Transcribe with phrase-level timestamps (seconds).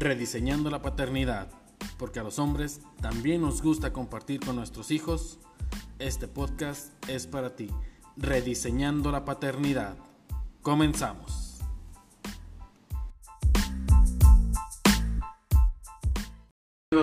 [0.00, 1.48] Rediseñando la paternidad,
[1.98, 5.40] porque a los hombres también nos gusta compartir con nuestros hijos.
[5.98, 7.68] Este podcast es para ti.
[8.16, 9.96] Rediseñando la paternidad.
[10.62, 11.58] Comenzamos.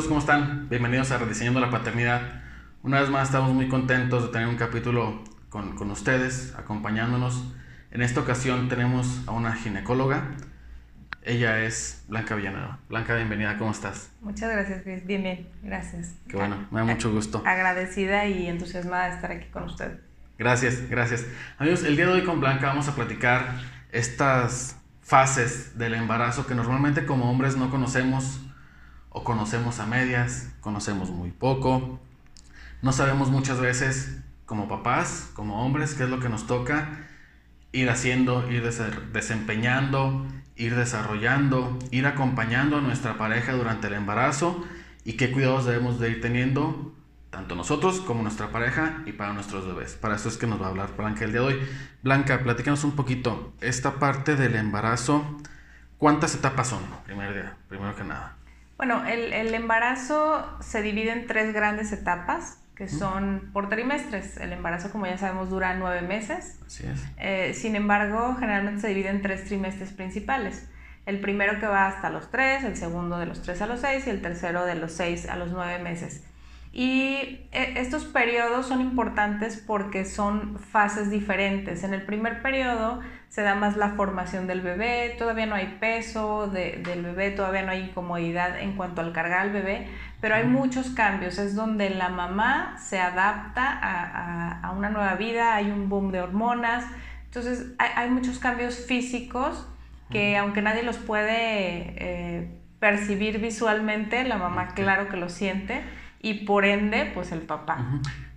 [0.08, 0.70] ¿cómo están?
[0.70, 2.44] Bienvenidos a Rediseñando la paternidad.
[2.82, 7.44] Una vez más estamos muy contentos de tener un capítulo con, con ustedes, acompañándonos.
[7.92, 10.38] En esta ocasión tenemos a una ginecóloga
[11.26, 12.78] ella es Blanca Villanueva.
[12.88, 14.12] Blanca, bienvenida, ¿cómo estás?
[14.22, 15.06] Muchas gracias, Chris.
[15.06, 16.14] Bien, bien, gracias.
[16.28, 17.42] Qué bueno, me da mucho gusto.
[17.46, 20.00] Agradecida y entusiasmada de estar aquí con usted.
[20.38, 21.26] Gracias, gracias.
[21.58, 23.60] Amigos, el día de hoy con Blanca vamos a platicar
[23.92, 28.42] estas fases del embarazo que normalmente como hombres no conocemos
[29.10, 32.00] o conocemos a medias, conocemos muy poco.
[32.84, 37.00] No sabemos muchas veces como papás, como hombres, qué es lo que nos toca
[37.72, 38.64] ir haciendo, ir
[39.12, 44.66] desempeñando ir desarrollando, ir acompañando a nuestra pareja durante el embarazo
[45.04, 46.94] y qué cuidados debemos de ir teniendo
[47.30, 49.96] tanto nosotros como nuestra pareja y para nuestros bebés.
[49.96, 51.60] Para eso es que nos va a hablar Blanca el día de hoy.
[52.02, 55.38] Blanca, platícanos un poquito esta parte del embarazo.
[55.98, 56.84] ¿Cuántas etapas son?
[57.06, 58.38] Primero, que nada.
[58.78, 64.38] Bueno, el, el embarazo se divide en tres grandes etapas que son por trimestres.
[64.38, 66.60] El embarazo, como ya sabemos, dura nueve meses.
[66.66, 67.06] Así es.
[67.18, 70.70] Eh, sin embargo, generalmente se divide en tres trimestres principales.
[71.06, 74.08] El primero que va hasta los tres, el segundo de los tres a los seis
[74.08, 76.26] y el tercero de los seis a los nueve meses.
[76.78, 81.86] Y eh, estos periodos son importantes porque son fases diferentes.
[81.86, 83.00] En el primer periodo
[83.30, 87.72] se da más la formación del bebé, todavía no hay peso del bebé, todavía no
[87.72, 89.88] hay incomodidad en cuanto al cargar al bebé,
[90.26, 91.38] pero hay muchos cambios.
[91.38, 96.84] Es donde la mamá se adapta a, una nueva vida, hay un boom de hormonas.
[97.26, 99.68] Entonces hay, muchos cambios físicos
[100.10, 105.84] que aunque nadie los puede eh, percibir visualmente, la mamá claro que lo siente
[106.24, 107.86] y por ende, pues el papá.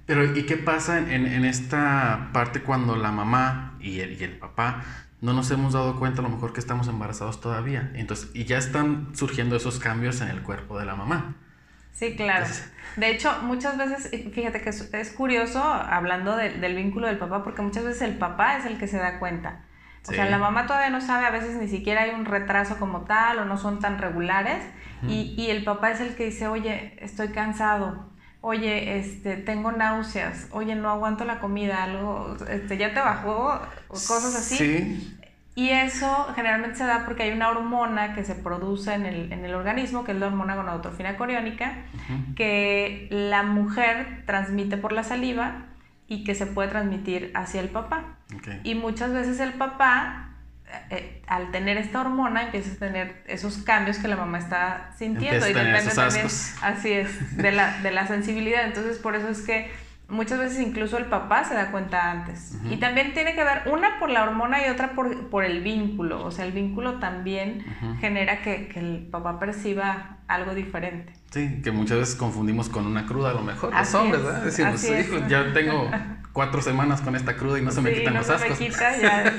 [0.04, 4.36] Pero, ¿y qué pasa en, en, esta parte cuando la mamá y el, y el,
[4.36, 4.82] papá
[5.22, 7.90] no nos hemos dado cuenta a lo mejor que estamos embarazados todavía?
[7.94, 11.34] Entonces, y ya están surgiendo esos cambios en el cuerpo de la mamá.
[11.93, 12.47] Sí, claro.
[12.97, 17.84] de hecho, muchas veces, fíjate que es, curioso hablando del vínculo del papá, porque muchas
[17.84, 19.65] veces el papá es el que se da cuenta.
[20.09, 23.03] O sea, la mamá todavía no sabe, a veces ni siquiera hay un retraso como
[23.03, 24.65] tal o no son tan regulares
[25.03, 28.10] y, y, el papá es el que dice, oye, estoy cansado,
[28.41, 34.34] oye, este, tengo náuseas, oye, no aguanto la comida, algo, este, ya te bajó, cosas
[34.34, 34.56] así.
[34.56, 35.17] Sí.
[35.58, 39.44] Y eso generalmente se da porque hay una hormona que se produce en el, en
[39.44, 41.78] el organismo, que es la hormona gonadotrofina coriónica,
[42.36, 45.64] que la mujer transmite por la saliva
[46.06, 48.19] y que se puede transmitir hacia el papá.
[48.62, 50.36] Y muchas veces el papá
[50.91, 55.44] eh, al tener esta hormona empieza a tener esos cambios que la mamá está sintiendo
[55.44, 56.26] y depende también,
[56.62, 58.64] así es, de la, de la sensibilidad.
[58.64, 59.72] Entonces, por eso es que
[60.08, 62.58] muchas veces incluso el papá se da cuenta antes.
[62.70, 66.24] Y también tiene que ver una por la hormona y otra por, por el vínculo.
[66.24, 67.64] O sea, el vínculo también
[68.00, 71.12] genera que, que, el papá perciba algo diferente.
[71.30, 73.74] Sí, que muchas veces confundimos con una cruda a lo mejor.
[73.74, 74.42] Los hombres, ¿verdad?
[74.44, 75.90] Decimos, hijo, ya tengo
[76.32, 78.56] cuatro semanas con esta cruda y no se me quitan los ascos.
[78.56, 79.32] Se me quita, ya.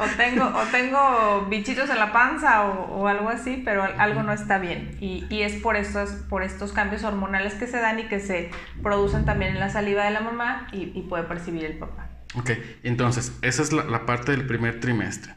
[0.00, 4.32] o, tengo, o tengo bichitos en la panza o, o algo así, pero algo no
[4.32, 4.96] está bien.
[5.00, 8.50] Y, y, es por estos, por estos cambios hormonales que se dan y que se
[8.82, 12.08] producen también en la saliva de la mamá y, y puede percibir el papá.
[12.34, 12.50] Ok,
[12.82, 15.34] entonces, esa es la, la parte del primer trimestre.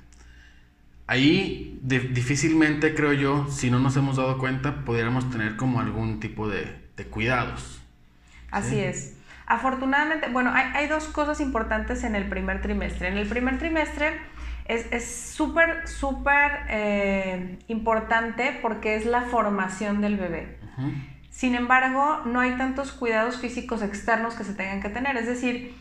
[1.08, 6.48] Ahí difícilmente, creo yo, si no nos hemos dado cuenta, pudiéramos tener como algún tipo
[6.48, 7.82] de, de cuidados.
[8.50, 9.16] Así es.
[9.48, 13.10] Afortunadamente, bueno, hay, dos cosas importantes en el primer trimestre.
[13.10, 14.20] En el primer trimestre
[14.66, 20.58] es súper, súper eh, importante porque es la formación del bebé.
[21.30, 25.16] Sin embargo, no hay tantos cuidados físicos externos que se tengan que tener.
[25.18, 25.76] Es decir,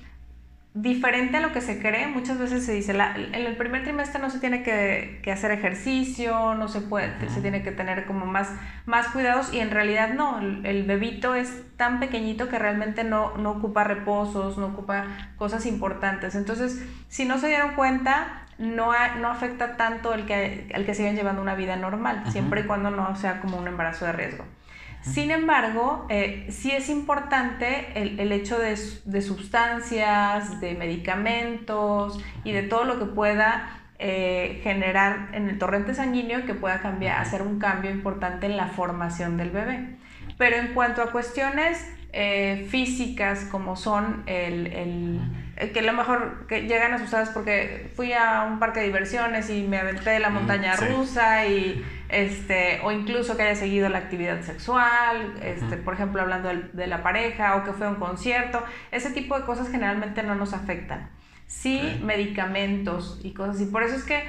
[0.74, 4.28] diferente a lo que se cree, muchas veces se dice, en el primer trimestre no
[4.28, 8.50] se tiene que, hacer ejercicio, no se puede, se tiene que tener como más,
[8.84, 13.52] más cuidados y en realidad no, el, bebito es tan pequeñito que realmente no, no
[13.52, 15.06] ocupa reposos, no ocupa
[15.36, 16.34] cosas importantes.
[16.34, 21.14] Entonces, si no se dieron cuenta, no, no afecta tanto el que, el que sigan
[21.14, 24.44] llevando una vida normal, siempre y cuando no sea como un embarazo de riesgo.
[25.04, 28.76] Sin embargo, eh, sí es importante el, hecho de,
[29.20, 36.46] sustancias, de medicamentos y de todo lo que pueda eh, generar en el torrente sanguíneo
[36.46, 39.96] que pueda cambiar, hacer un cambio importante en la formación del bebé.
[40.38, 45.20] Pero en cuanto a cuestiones eh, físicas como son el,
[45.74, 49.64] que a lo mejor que llegan asustadas porque fui a un parque de diversiones y
[49.64, 51.84] me aventé de la montaña rusa y
[52.14, 57.02] este, o incluso que haya seguido la actividad sexual, este, por ejemplo, hablando de, la
[57.02, 58.62] pareja, o que fue a un concierto,
[58.92, 61.10] ese tipo de cosas generalmente no nos afectan.
[61.46, 63.66] Sí, medicamentos y cosas así.
[63.66, 64.24] Por eso es que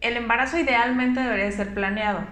[0.00, 2.24] el embarazo idealmente debería ser planeado.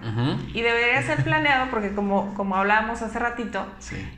[0.53, 3.65] Y debería ser planeado porque como, como hablábamos hace ratito,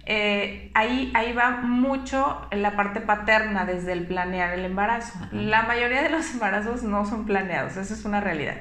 [0.06, 5.18] eh, ahí, ahí va mucho la parte paterna desde el planear el embarazo.
[5.32, 8.56] La mayoría de los embarazos no son planeados, esa es una realidad.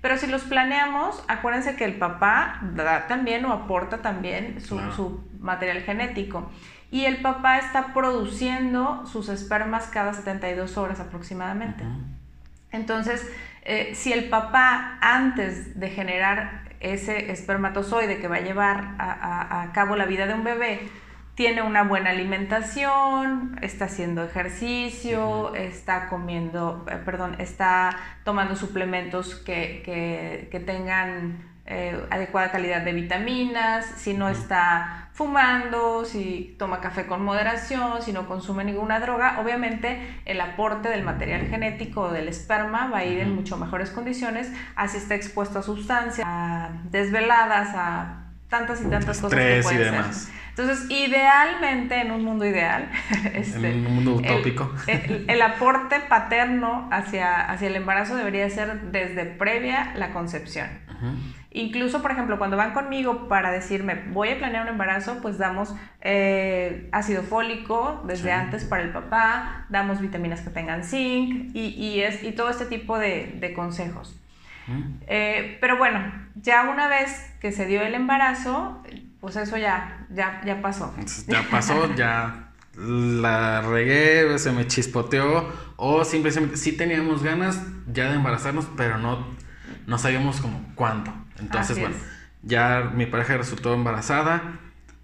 [0.00, 5.26] Pero si los planeamos, acuérdense que el papá da también o aporta también su, su
[5.40, 6.50] material genético.
[6.90, 11.84] Y el papá está produciendo sus espermas cada 72 horas aproximadamente.
[12.70, 13.26] Entonces,
[13.62, 19.96] eh, si el papá antes de generar ese espermatozoide que va a llevar a, cabo
[19.96, 20.88] la vida de un bebé,
[21.36, 30.48] tiene una buena alimentación, está haciendo ejercicio, está comiendo, eh, perdón, está tomando suplementos que,
[30.50, 37.24] que tengan eh, adecuada calidad de vitaminas, si no está fumando, si toma café con
[37.24, 42.98] moderación, si no consume ninguna droga, obviamente el aporte del material genético del esperma va
[42.98, 48.80] a ir en mucho mejores condiciones, así está expuesto a sustancias, a desveladas, a tantas
[48.82, 50.30] y tantas cosas que pueden y demás.
[50.58, 52.90] Entonces, idealmente, en un mundo ideal,
[53.34, 59.26] este, en un mundo utópico, el, aporte paterno hacia, hacia el embarazo debería ser desde
[59.26, 60.68] previa la concepción.
[61.50, 65.74] Incluso, por ejemplo, cuando van conmigo para decirme, voy a planear un embarazo, pues damos
[66.00, 72.00] eh, ácido fólico desde antes para el papá, damos vitaminas que tengan zinc y, y,
[72.00, 74.18] es, y todo este tipo de, de consejos.
[75.06, 76.00] Eh, pero bueno,
[76.34, 78.82] ya una vez que se dio el embarazo,
[79.20, 80.94] pues eso ya, ya, ya pasó.
[81.26, 82.46] Ya pasó, ya
[82.76, 87.60] la regué, se me chispoteó, o simplemente sí teníamos ganas
[87.92, 89.26] ya de embarazarnos, pero no,
[89.86, 91.12] no sabíamos como cuándo.
[91.38, 91.96] Entonces, bueno,
[92.42, 94.58] ya mi pareja resultó embarazada,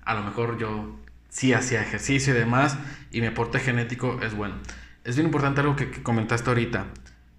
[0.04, 0.98] a lo mejor yo
[1.28, 2.78] sí hacía ejercicio y demás,
[3.10, 4.56] y mi aporte genético es bueno.
[5.04, 6.86] Es bien importante algo que, comentaste ahorita,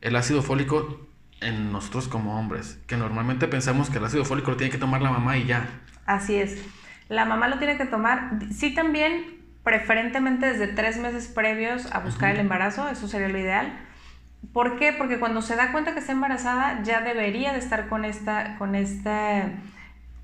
[0.01, 1.07] el ácido fólico
[1.41, 5.01] en nosotros como hombres, que normalmente pensamos que el ácido fólico lo tiene que tomar
[5.01, 5.81] la mamá y ya.
[6.05, 6.63] Así es,
[7.09, 12.31] la mamá lo tiene que tomar, sí también preferentemente desde tres meses previos a buscar
[12.31, 13.73] el embarazo, eso sería lo ideal
[14.51, 14.91] ¿Por qué?
[14.91, 18.73] Porque cuando se da cuenta que está embarazada ya debería de estar con esta, con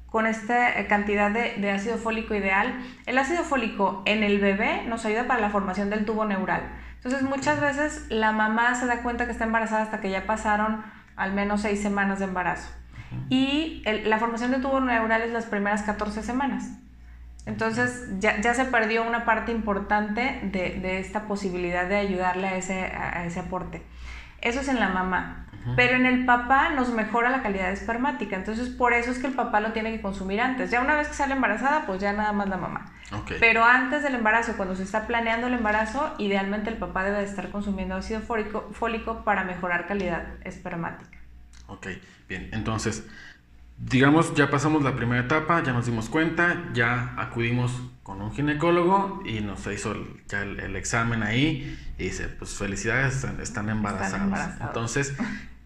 [0.07, 2.73] con esta cantidad de, ácido fólico ideal.
[3.05, 6.63] El ácido fólico en el bebé nos ayuda para la formación del tubo neural.
[6.95, 10.83] Entonces muchas veces la mamá se da cuenta que está embarazada hasta que ya pasaron
[11.15, 12.78] al menos seis semanas de embarazo.
[13.29, 16.69] Y la formación del tubo neural es las primeras 14 semanas.
[17.45, 22.57] Entonces ya, ya se perdió una parte importante de, de, esta posibilidad de ayudarle a
[22.57, 23.81] ese, a ese aporte.
[24.41, 25.45] Eso es en la mamá.
[25.75, 28.35] Pero en el papá nos mejora la calidad espermática.
[28.35, 30.71] Entonces, por eso es que el papá lo tiene que consumir antes.
[30.71, 32.85] Ya una vez que sale embarazada, pues ya nada más la mamá.
[33.39, 37.25] Pero antes del embarazo, cuando se está planeando el embarazo, idealmente el papá debe de
[37.25, 41.18] estar consumiendo ácido fólico, fólico para mejorar calidad espermática.
[41.69, 41.87] Ok,
[42.27, 42.49] bien.
[42.51, 43.05] Entonces,
[43.77, 47.71] digamos, ya pasamos la primera etapa, ya nos dimos cuenta, ya acudimos
[48.03, 49.95] con un ginecólogo y nos hizo
[50.27, 54.59] ya el, examen ahí y dice, pues felicidades, están, embarazadas.
[54.61, 55.15] Entonces,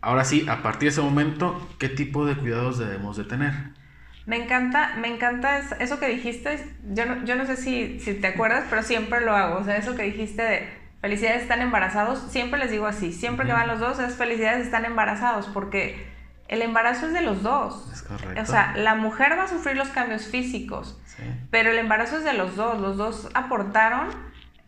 [0.02, 3.54] ahora sí, a partir de ese momento, ¿qué tipo de cuidados debemos de tener?
[4.26, 8.28] Me encanta, me encanta eso que dijiste, yo no, yo no sé si, si te
[8.28, 12.58] acuerdas, pero siempre lo hago, o sea, eso que dijiste de felicidades están embarazados, siempre
[12.58, 16.08] les digo así, siempre que van los dos es felicidades están embarazados, porque
[16.48, 17.92] el embarazo es de los dos.
[17.92, 18.42] Es correcto.
[18.42, 20.98] O sea, la mujer va a sufrir los cambios físicos,
[21.52, 22.80] pero el embarazo es de los dos.
[22.80, 24.12] Los dos aportaron.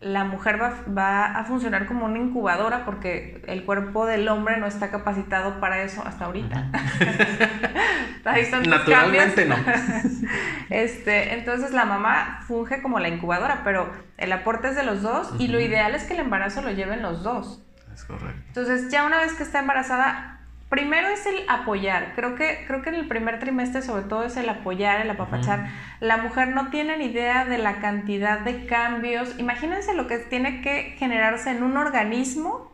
[0.00, 4.90] La mujer va, a funcionar como una incubadora porque el cuerpo del hombre no está
[4.90, 6.70] capacitado para eso hasta ahorita.
[8.68, 9.56] Naturalmente no.
[10.70, 15.32] este, entonces la mamá funge como la incubadora, pero el aporte es de los dos
[15.38, 17.62] y lo ideal es que el embarazo lo lleven los dos.
[17.94, 18.42] Es correcto.
[18.48, 20.35] Entonces ya una vez que está embarazada,
[20.68, 22.12] Primero es el apoyar.
[22.16, 25.68] Creo que, creo que en el primer trimestre sobre todo es el apoyar, el apapachar.
[26.00, 29.38] La mujer no tiene ni idea de la cantidad de cambios.
[29.38, 32.72] Imagínense lo que tiene que generarse en un organismo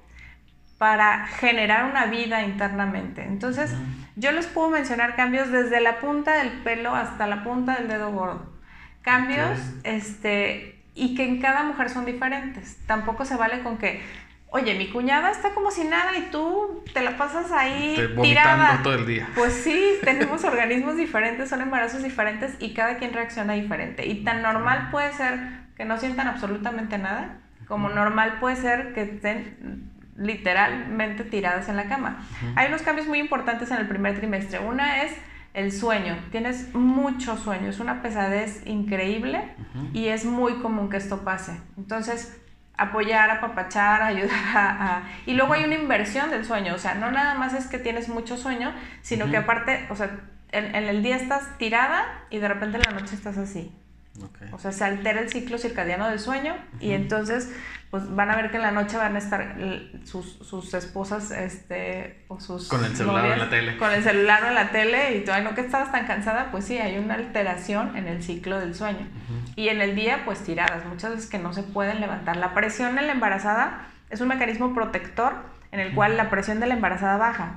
[0.78, 3.22] para generar una vida internamente.
[3.24, 3.74] Entonces,
[4.16, 8.10] yo les puedo mencionar cambios desde la punta del pelo hasta la punta del dedo
[8.10, 8.50] gordo.
[9.02, 12.78] Cambios, este, y que en cada mujer son diferentes.
[12.86, 14.02] Tampoco se vale con que
[14.52, 18.82] oye, mi cuñada está como si nada y tú te la pasas ahí tirada.
[18.82, 19.28] todo el día.
[19.34, 24.06] Pues sí, tenemos organismos diferentes, son embarazos diferentes y cada quien reacciona diferente.
[24.06, 25.40] Y tan normal puede ser
[25.74, 31.88] que no sientan absolutamente nada, como normal puede ser que estén literalmente tiradas en la
[31.88, 32.22] cama.
[32.54, 34.58] Hay unos cambios muy importantes en el primer trimestre.
[34.58, 35.16] Una es
[35.54, 36.16] el sueño.
[36.30, 39.54] Tienes mucho sueño, es una pesadez increíble
[39.94, 41.58] y es muy común que esto pase.
[41.78, 42.41] Entonces,
[42.76, 47.34] apoyar, apapachar, ayudar a, Y luego hay una inversión del sueño, o sea, no nada
[47.34, 50.10] más es que tienes mucho sueño, sino que aparte, o sea,
[50.50, 53.72] en, en, el día estás tirada y de repente en la noche estás así.
[54.52, 57.50] O sea, se altera el ciclo circadiano del sueño y entonces
[57.92, 59.54] pues van a ver que en la noche van a estar
[60.04, 62.68] sus, sus esposas este, o sus...
[62.68, 63.76] Con el celular en la tele.
[63.76, 66.64] Con el celular en la tele y tú, ay, no que estabas tan cansada, pues
[66.64, 69.06] sí, hay una alteración en el ciclo del sueño.
[69.56, 72.36] Y en el día, pues tiradas, muchas veces que no se pueden levantar.
[72.36, 75.34] La presión en la embarazada es un mecanismo protector
[75.72, 77.56] en el cual la presión de la embarazada baja.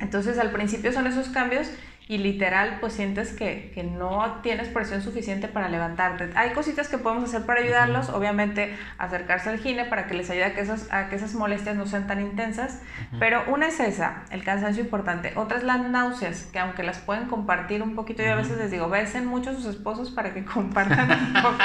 [0.00, 1.70] Entonces al principio son esos cambios
[2.08, 6.30] y literal pues sientes que, que, no tienes presión suficiente para levantarte.
[6.36, 10.44] Hay cositas que podemos hacer para ayudarlos, obviamente acercarse al gine para que les ayude
[10.44, 12.80] a que esas, a que esas molestias no sean tan intensas,
[13.18, 17.26] pero una es esa, el cansancio importante, otra es las náuseas, que aunque las pueden
[17.26, 20.46] compartir un poquito, yo a veces les digo, besen mucho a sus esposos para que
[20.46, 21.58] compartan un poco.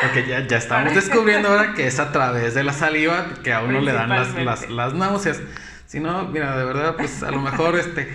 [0.00, 3.60] Porque ya, ya estamos descubriendo ahora que es a través de la saliva que a
[3.60, 5.42] uno le dan las, las, las náuseas.
[5.86, 8.08] Si no, mira, de verdad, pues a lo mejor este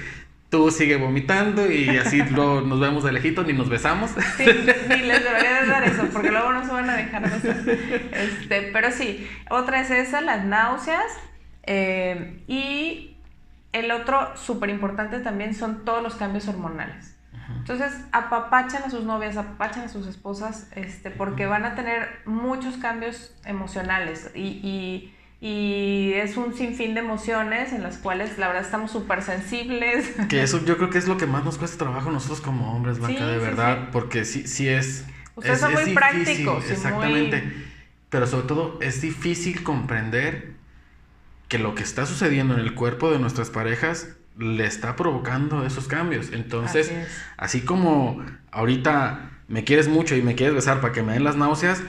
[0.50, 4.12] tú sigue vomitando y así luego nos vemos de lejito ni nos besamos.
[4.38, 7.58] Sí, ni les debería de dar eso, porque luego no se van a dejar besar.
[8.12, 11.06] Este, pero sí, otra es esa, las náuseas.
[11.64, 13.18] Eh, y
[13.74, 17.16] el otro súper importante también son todos los cambios hormonales.
[17.58, 22.78] Entonces, apapachan a sus novias, apapachan a sus esposas, este, porque van a tener muchos
[22.78, 28.92] cambios emocionales y y es un sinfín de emociones en las cuales la verdad estamos
[28.92, 30.10] súper sensibles.
[30.28, 33.00] Que eso yo creo que es lo que más nos cuesta trabajo nosotros como hombres,
[33.00, 35.06] Blanca, de verdad, porque sí, sí es...
[35.36, 36.70] Ustedes son muy prácticos.
[36.70, 37.44] Exactamente.
[38.10, 40.52] Pero sobre todo es difícil comprender
[41.48, 45.88] que lo que está sucediendo en el cuerpo de nuestras parejas le está provocando esos
[45.88, 46.32] cambios.
[46.34, 47.00] Entonces, así,
[47.38, 51.36] así como ahorita me quieres mucho y me quieres besar para que me den las
[51.36, 51.82] náuseas,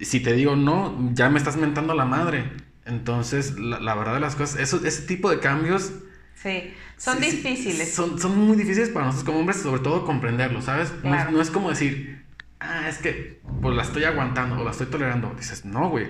[0.00, 2.44] si te digo no, ya me estás mentando la madre.
[2.88, 5.92] Entonces, la, verdad de las cosas, eso, ese tipo de cambios...
[6.34, 7.92] Sí, son difíciles.
[7.92, 10.92] son, son muy difíciles para nosotros como hombres, sobre todo comprenderlo, ¿sabes?
[11.02, 12.24] No, es, como decir,
[12.60, 15.34] ah, es que pues la estoy aguantando o la estoy tolerando.
[15.36, 16.06] Dices, no, güey.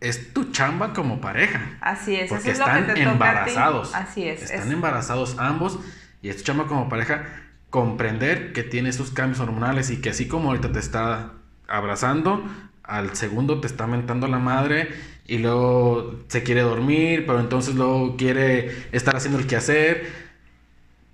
[0.00, 1.78] Es tu chamba como pareja.
[1.80, 3.94] Así es, porque están embarazados.
[3.94, 4.50] Así es.
[4.50, 5.78] Están embarazados ambos
[6.22, 7.24] y es tu chamba como pareja
[7.70, 11.32] comprender que tiene esos cambios hormonales y que así como ahorita te está
[11.66, 12.44] abrazando,
[12.84, 14.88] al segundo te está mentando la madre
[15.26, 20.24] y luego se quiere dormir, pero entonces luego quiere estar haciendo el quehacer.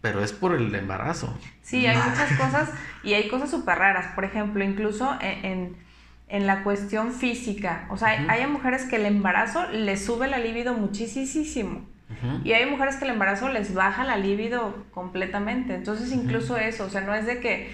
[0.00, 1.38] Pero es por el embarazo.
[1.62, 2.70] Sí, hay muchas cosas
[3.04, 4.14] y hay cosas súper raras.
[4.14, 5.76] Por ejemplo, incluso en,
[6.28, 7.86] la cuestión física.
[7.90, 11.86] O sea, hay mujeres que el embarazo les sube la libido muchísimo.
[12.44, 15.74] Y hay mujeres que el embarazo les baja la libido completamente.
[15.74, 17.70] Entonces, incluso eso, o sea, no es de que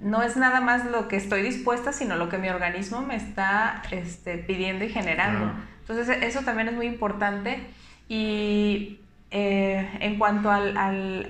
[0.00, 3.82] no es nada más lo que estoy dispuesta, sino lo que mi organismo me está
[3.90, 5.52] este, pidiendo y generando.
[5.80, 7.60] Entonces eso también es muy importante.
[8.08, 9.00] Y
[9.30, 10.76] eh, en cuanto al,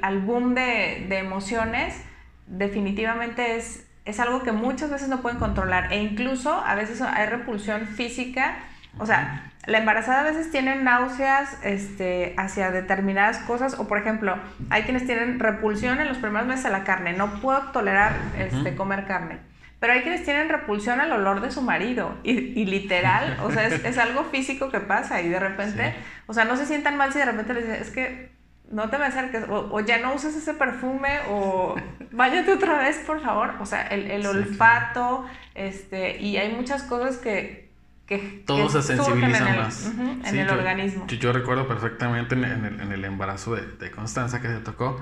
[0.02, 2.02] al, boom de, de, emociones,
[2.46, 5.92] definitivamente es, es algo que muchas veces no pueden controlar.
[5.92, 8.58] E incluso a veces hay repulsión física.
[8.98, 14.36] O sea, la embarazada a veces tiene náuseas este, hacia determinadas cosas o por ejemplo,
[14.70, 18.74] hay quienes tienen repulsión en los primeros meses a la carne, no puedo tolerar este,
[18.74, 19.38] comer carne.
[19.78, 23.98] Pero hay quienes tienen repulsión al olor de su marido y, literal, o sea, es,
[23.98, 25.94] algo físico que pasa y de repente,
[26.26, 28.32] o sea, no se sientan mal si de repente les dicen, es que
[28.70, 31.76] no te me acerques o, ya no uses ese perfume o
[32.10, 33.54] váyate otra vez, por favor.
[33.60, 37.67] O sea, el, el olfato, este, y hay muchas cosas que,
[38.08, 39.92] que, todos se sensibilizan más.
[40.24, 41.06] en el organismo.
[41.06, 44.98] Yo, recuerdo perfectamente en, el, en el, embarazo de, de, Constanza que se tocó,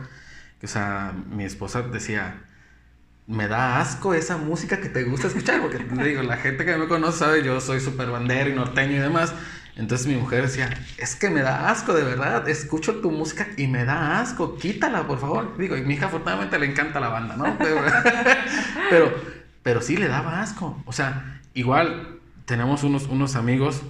[0.59, 2.43] que, o sea, mi esposa decía,
[3.29, 6.89] me da asco esa música que te gusta escuchar, porque digo, la gente que me
[6.89, 9.33] conoce sabe, yo soy súper bandero y norteño y demás.
[9.77, 13.69] Entonces mi mujer decía, es que me da asco, de verdad, escucho tu música y
[13.69, 15.57] me da asco, quítala, por favor.
[15.59, 17.57] Digo, y mi hija afortunadamente le encanta la banda, ¿no?
[18.91, 19.13] Pero,
[19.63, 20.81] pero sí le daba asco.
[20.87, 22.16] O sea, igual
[22.47, 23.83] tenemos unos, unos amigos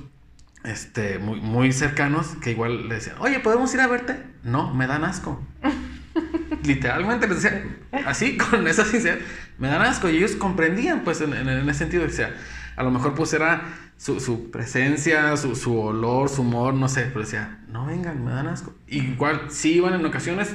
[0.65, 4.17] este, muy, muy cercanos que igual le decían, oye, ¿podemos ir a verte?
[4.43, 5.41] No, me dan asco.
[6.65, 9.25] Literalmente les decían, así, con esa sinceridad,
[9.59, 10.09] me dan asco.
[10.09, 12.35] Y ellos comprendían, pues, en, ese sentido, decía,
[12.75, 13.63] a lo mejor, pues, era
[13.97, 18.49] su, presencia, su, su, olor, su humor, no sé, pero decía, no vengan, me dan
[18.49, 18.75] asco.
[18.89, 20.53] Igual, sí iban en ocasiones,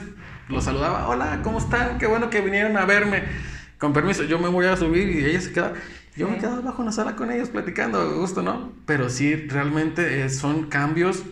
[0.50, 1.98] los saludaba, hola, ¿cómo están?
[2.00, 3.24] Qué bueno que vinieron a verme.
[3.78, 5.74] Con permiso, yo me voy a subir y ella se queda.
[6.16, 8.74] Yo me quedo abajo en la sala con ellos platicando, gusto, ¿no?
[8.86, 11.24] Pero sí, realmente eh, son cambios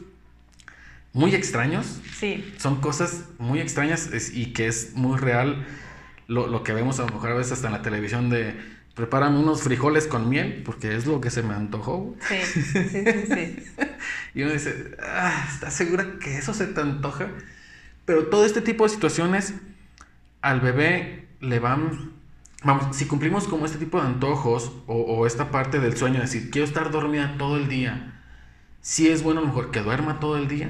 [1.13, 1.99] muy extraños.
[2.17, 2.53] Sí.
[2.57, 5.65] Son cosas muy extrañas y que es muy real
[6.27, 8.55] lo, lo, que vemos a lo mejor a veces hasta en la televisión de
[8.99, 12.15] prepárame unos frijoles con miel porque es lo que se me antojó.
[12.27, 13.63] Sí, sí, sí, sí.
[14.35, 17.29] y uno dice, ah, ¿estás segura que eso se te antoja?
[18.05, 19.53] Pero todo este tipo de situaciones
[20.41, 22.18] al bebé le van...
[22.63, 26.51] Vamos, si cumplimos como este tipo de antojos o, o esta parte del sueño, decir,
[26.51, 28.21] quiero estar dormida todo el día,
[28.81, 30.69] si es bueno a lo mejor que duerma todo el día.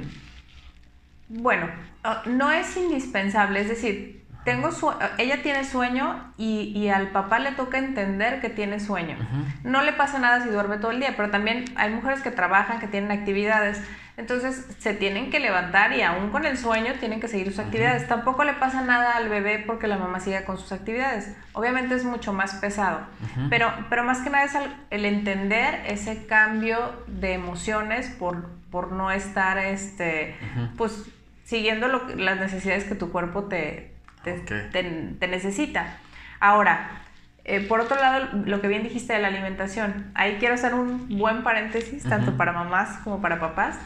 [1.30, 1.68] Bueno,
[2.04, 4.70] ah, no es indispensable, es decir, tengo
[5.18, 9.18] ella tiene sueño y, al papá le toca entender que tiene sueño.
[9.64, 12.80] No le pasa nada si duerme todo el día, pero también hay mujeres que trabajan,
[12.80, 13.82] que tienen actividades.
[14.20, 18.06] Entonces se tienen que levantar y aún con el sueño tienen que seguir sus actividades.
[18.06, 21.34] Tampoco le pasa nada al bebé porque la mamá siga con sus actividades.
[21.54, 23.00] Obviamente es mucho más pesado,
[23.50, 24.56] pero, pero más que nada es
[24.90, 30.36] el, entender ese cambio de emociones por, por no estar este,
[30.76, 31.06] pues,
[31.46, 33.94] siguiendo las necesidades que tu cuerpo te,
[34.26, 35.96] te, necesita.
[36.42, 36.90] Ahora,
[37.46, 41.08] eh, por otro lado, lo que bien dijiste de la alimentación, ahí quiero hacer un
[41.18, 43.80] buen paréntesis, tanto para mamás como para papás.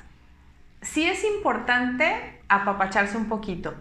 [0.83, 3.73] Sí es importante apapacharse un poquito,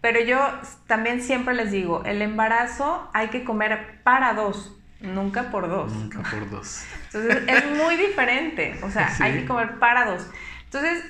[0.00, 0.38] pero yo
[0.86, 5.92] también siempre les digo, el embarazo hay que comer para dos, nunca por dos.
[5.92, 6.84] Nunca por dos.
[7.06, 10.26] Entonces es muy diferente, o sea, hay que comer para dos.
[10.64, 11.04] Entonces,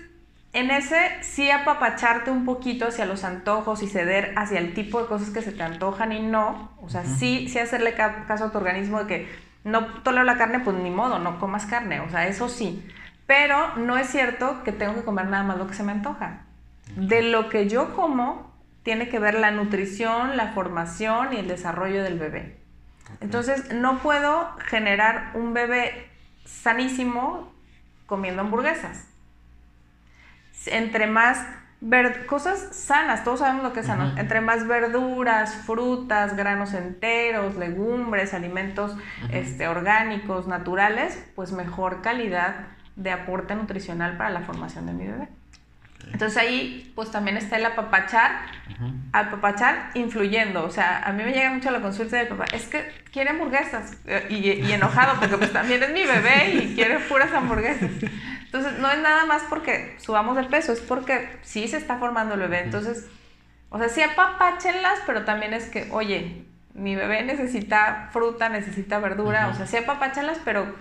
[0.52, 5.06] en ese sí apapacharte un poquito hacia los antojos y ceder hacia el tipo de
[5.06, 8.58] cosas que se te antojan y no, o sea, sí, sí hacerle caso a tu
[8.58, 12.26] organismo de que no tolero la carne, pues ni modo, no comas carne, o sea,
[12.26, 12.86] eso sí.
[13.28, 16.46] Pero no es cierto que tengo que comer nada más lo que se me antoja.
[16.96, 22.02] De lo que yo como tiene que ver la nutrición, la formación y el desarrollo
[22.02, 22.56] del bebé.
[23.20, 26.08] Entonces, no puedo generar un bebé
[26.46, 27.52] sanísimo
[28.06, 29.06] comiendo hamburguesas.
[30.64, 31.46] Entre más
[32.26, 38.32] cosas sanas, todos sabemos lo que es sano, entre más verduras, frutas, granos enteros, legumbres,
[38.32, 38.96] alimentos
[39.30, 45.28] este, orgánicos, naturales, pues mejor calidad de aporte nutricional para la formación de mi bebé.
[46.12, 48.46] Entonces ahí pues también está el apapachar,
[49.12, 52.90] apapachar influyendo, o sea, a mí me llega mucho la consulta del papá, es que
[53.12, 57.32] quiere hamburguesas eh, y, y enojado porque pues también es mi bebé y quiere puras
[57.32, 57.90] hamburguesas.
[58.50, 62.32] Entonces, no es nada más porque subamos de peso, es porque sí se está formando
[62.32, 62.60] el bebé.
[62.60, 63.06] Entonces,
[63.68, 69.48] o sea, sí apapáchenlas, pero también es que, oye, mi bebé necesita fruta, necesita verdura,
[69.48, 70.74] o sea, sí apapáchenlas, pero,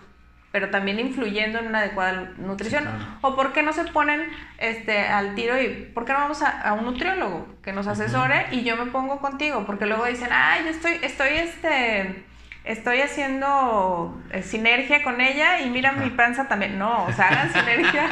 [0.57, 2.87] pero también influyendo en una adecuada nutrición.
[3.21, 6.73] O por qué no se ponen este, al tiro y por qué no vamos a,
[6.73, 10.71] un nutriólogo que nos asesore y yo me pongo contigo, porque luego dicen, ay, yo
[10.71, 12.25] estoy, estoy este
[12.67, 16.77] estoy haciendo eh, sinergia con ella y mira mi panza también.
[16.77, 18.09] No, o sea, hagan sinergia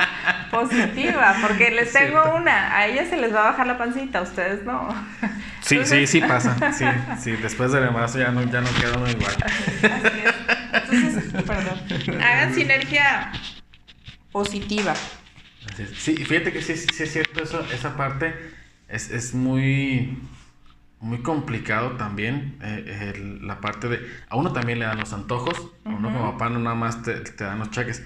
[0.50, 4.22] positiva, porque les tengo una, a ella se les va a bajar la pancita, a
[4.22, 4.88] ustedes no.
[5.62, 6.56] Sí, sí, sí pasa.
[6.74, 6.86] Sí,
[7.20, 9.36] sí, después del embarazo ya no, ya no queda uno igual.
[9.44, 11.14] Así es.
[11.14, 12.22] Entonces, perdón.
[12.22, 13.32] Hagan sinergia
[14.32, 14.94] positiva.
[15.98, 18.34] Sí, fíjate que sí, sí es cierto eso, esa parte
[18.88, 20.18] es, es muy
[21.06, 24.00] muy complicado también eh, la parte de...
[24.28, 27.14] A uno también le dan los antojos, a uno como papá no nada más te,
[27.20, 28.04] te, dan los cheques.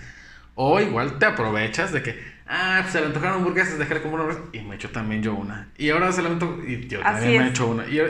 [0.56, 4.26] O igual te aprovechas de que, ah, pues se le antojaron hamburguesas, dejaré como una
[4.52, 5.70] y me echo también yo una.
[5.78, 7.88] Y ahora se le antojo y yo también me echo una.
[7.88, 8.02] Y,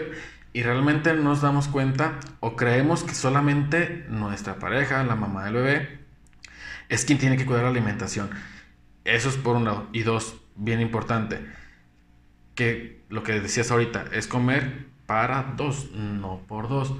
[0.53, 5.99] y realmente nos damos cuenta o creemos que solamente nuestra pareja, la mamá del bebé,
[6.89, 8.31] es quien tiene que cuidar la alimentación.
[9.05, 9.87] Eso es por un lado.
[9.93, 11.45] Y dos, bien importante,
[12.55, 16.93] que lo que decías ahorita, es comer para dos, no por dos.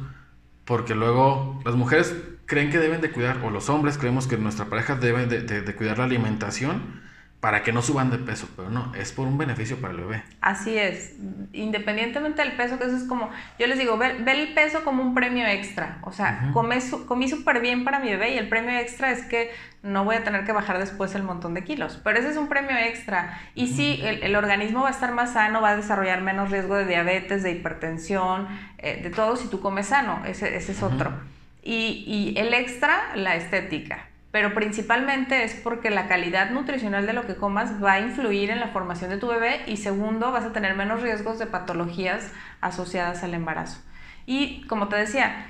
[0.66, 4.66] Porque luego las mujeres creen que deben de cuidar, o los hombres creemos que nuestra
[4.66, 7.09] pareja debe de, de cuidar la alimentación
[7.40, 10.24] para que no suban de peso, pero no, es por un beneficio para el bebé.
[10.42, 11.16] Así es,
[11.54, 15.14] independientemente del peso, que eso es como, yo les digo, ve, el peso como un
[15.14, 19.24] premio extra, o sea, comí súper bien para mi bebé y el premio extra es
[19.24, 19.52] que
[19.84, 22.50] no voy a tener que bajar después el montón de kilos, pero ese es un
[22.50, 23.40] premio extra.
[23.56, 26.86] Y sí, el, organismo va a estar más sano, va a desarrollar menos riesgo de
[26.86, 28.50] diabetes, de hipertensión,
[28.80, 31.14] eh, de todo si tú comes sano, ese, ese es otro.
[31.64, 37.26] Y, y el extra, la estética pero principalmente es porque la calidad nutricional de lo
[37.26, 40.54] que comas va a influir en la formación de tu bebé y segundo, vas a
[40.54, 43.82] tener menos riesgos de patologías asociadas al embarazo.
[44.28, 45.48] Y como te decía,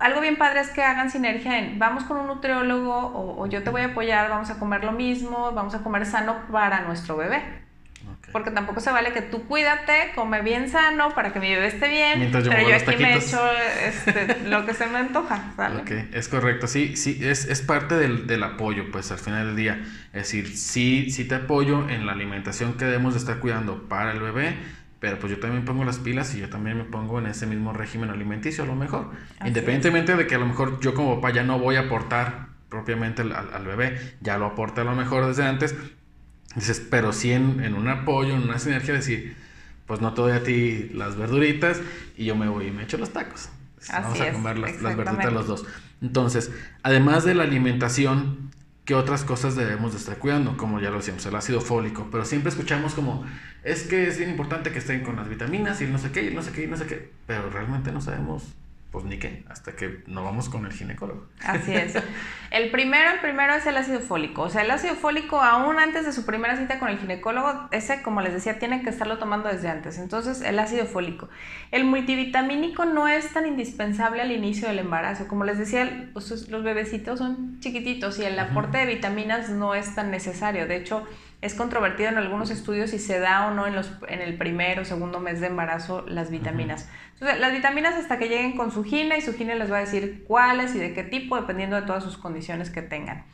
[0.00, 3.70] algo bien padre es que hagan sinergia en vamos con un nutriólogo o, yo te
[3.70, 7.42] voy a apoyar, vamos a comer lo mismo, vamos a comer sano para nuestro bebé.
[8.32, 11.88] Porque tampoco se vale que tú cuídate, come bien sano para que mi bebé esté
[11.88, 13.24] bien, Mientras yo pero yo aquí los me taquitos.
[13.26, 13.40] echo
[13.84, 15.82] este, lo que se me antoja, ¿sale?
[15.82, 19.56] Ok, es correcto, sí, sí, es, es parte del, del apoyo, pues al final del
[19.56, 19.80] día.
[20.12, 24.10] Es decir, sí, sí te apoyo en la alimentación que debemos de estar cuidando para
[24.12, 24.56] el bebé,
[24.98, 27.72] pero pues yo también pongo las pilas y yo también me pongo en ese mismo
[27.72, 29.10] régimen alimenticio a lo mejor.
[29.38, 32.48] Así Independientemente de que a lo mejor yo como papá ya no voy a aportar
[32.68, 35.74] propiamente al, al- al bebé, ya lo aporta a lo mejor desde antes.
[36.56, 39.36] Dices, pero sí en, en un apoyo, en una sinergia, decir,
[39.86, 41.80] pues no te doy a ti las verduritas
[42.16, 43.48] y yo me voy y me echo los tacos.
[43.88, 45.66] Vamos Así a comer las, las verduritas los dos.
[46.02, 46.50] Entonces,
[46.82, 48.50] además de la alimentación,
[48.84, 50.56] ¿qué otras cosas debemos de estar cuidando?
[50.56, 52.08] Como ya lo decíamos, el ácido fólico.
[52.10, 53.24] Pero siempre escuchamos como,
[53.62, 56.34] es que es bien importante que estén con las vitaminas y no sé qué, y
[56.34, 57.12] no sé qué, y no sé qué.
[57.26, 58.44] Pero realmente no sabemos,
[58.90, 61.28] pues ni qué, hasta que no vamos con el ginecólogo.
[61.44, 61.94] Así es.
[62.50, 64.42] El primero, el primero es el ácido fólico.
[64.42, 68.02] O sea, el ácido fólico, aún antes de su primera cita con el ginecólogo, ese,
[68.02, 69.98] como les decía, tienen que estarlo tomando desde antes.
[69.98, 71.28] Entonces, el ácido fólico.
[71.70, 75.28] El multivitamínico no es tan indispensable al inicio del embarazo.
[75.28, 80.10] Como les decía, los bebecitos son chiquititos y el aporte de vitaminas no es tan
[80.10, 80.66] necesario.
[80.66, 81.06] De hecho,
[81.42, 84.78] es controvertido en algunos estudios si se da o no en, los, en el primer
[84.78, 86.88] o segundo mes de embarazo las vitaminas.
[87.14, 89.80] Entonces, las vitaminas hasta que lleguen con su gine y su gine les va a
[89.80, 93.24] decir cuáles y de qué tipo, dependiendo de todas sus condiciones que tengan.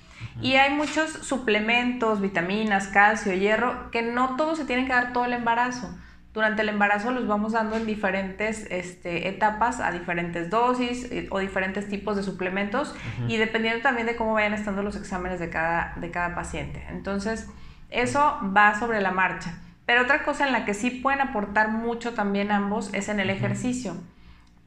[0.41, 5.25] Y hay muchos suplementos, vitaminas, calcio, hierro, que no todos se tienen que dar todo
[5.25, 5.97] el embarazo.
[6.33, 11.39] Durante el embarazo los vamos dando en diferentes este, etapas, a diferentes dosis eh, o
[11.39, 12.95] diferentes tipos de suplementos
[13.27, 16.85] y dependiendo también de cómo vayan estando los exámenes de cada, de cada paciente.
[16.91, 17.49] Entonces,
[17.91, 19.59] eso va sobre la marcha.
[19.87, 23.31] Pero otra cosa en la que sí pueden aportar mucho también ambos es en el
[23.31, 23.97] ejercicio.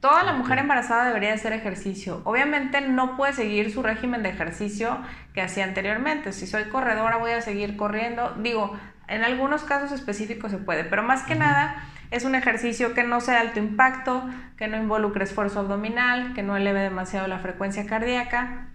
[0.00, 2.22] Toda la mujer embarazada debería hacer ejercicio.
[2.24, 4.98] Obviamente no puede seguir su régimen de ejercicio
[5.34, 6.32] que hacía anteriormente.
[6.32, 8.34] Si soy corredora voy a seguir corriendo.
[8.38, 8.78] Digo,
[9.08, 13.20] en algunos casos específicos se puede, pero más que nada es un ejercicio que no
[13.20, 14.24] sea de alto impacto,
[14.56, 18.68] que no involucre esfuerzo abdominal, que no eleve demasiado la frecuencia cardíaca.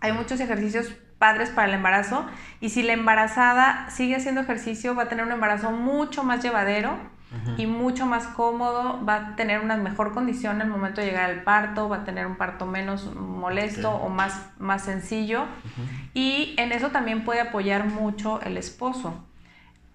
[0.00, 2.24] Hay muchos ejercicios padres para el embarazo
[2.60, 6.96] y si la embarazada sigue haciendo ejercicio va a tener un embarazo mucho más llevadero
[7.56, 11.30] y mucho más cómodo, va a tener una mejor condición en el momento de llegar
[11.30, 15.44] al parto, va a tener un parto menos molesto o más, más sencillo.
[16.12, 19.14] Y en eso también puede apoyar mucho el esposo.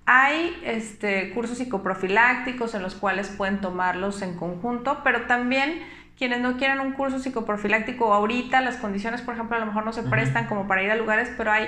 [0.06, 5.82] Hay este, cursos psicoprofilácticos en los cuales pueden tomarlos en conjunto, pero también
[6.17, 9.93] quienes no quieran un curso psicoprofiláctico ahorita, las condiciones, por ejemplo, a lo mejor no
[9.93, 11.67] se prestan como para ir a lugares, pero hay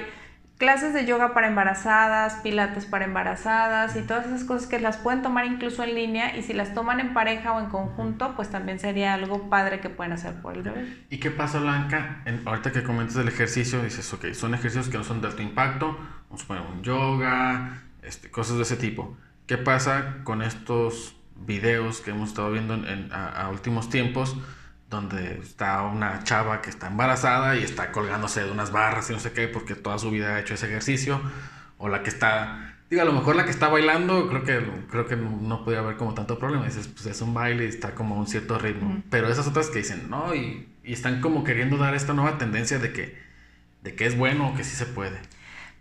[0.57, 5.21] clases de yoga para embarazadas, pilates para embarazadas y todas esas cosas que las pueden
[5.21, 8.79] tomar incluso en línea y si las toman en pareja o en conjunto, pues también
[8.79, 10.97] sería algo padre que pueden hacer por el bebé.
[11.11, 12.23] ¿Y qué pasa, Blanca?
[12.25, 15.43] En- ahorita que comentas del ejercicio, dices, ok, son ejercicios que no son de alto
[15.43, 15.95] impacto,
[16.29, 19.15] vamos a poner un yoga, este, cosas de ese tipo.
[19.45, 24.35] ¿Qué pasa con estos videos que hemos estado viendo en, en- a, a últimos tiempos,
[24.89, 29.19] donde está una chava que está embarazada y está colgándose de unas barras y no
[29.19, 31.21] sé qué, porque toda su vida ha hecho ese ejercicio,
[31.77, 32.75] o la que está...
[32.89, 35.97] Digo, a lo mejor la que está bailando, creo que, creo que no, podía haber
[35.97, 36.63] como tanto problema.
[36.63, 39.03] Dices, pues es un baile y está como a un cierto ritmo.
[39.09, 42.79] Pero esas otras que dicen, no, y, y están como queriendo dar esta nueva tendencia
[42.79, 43.17] de que,
[43.83, 45.19] de que es bueno o que sí se puede.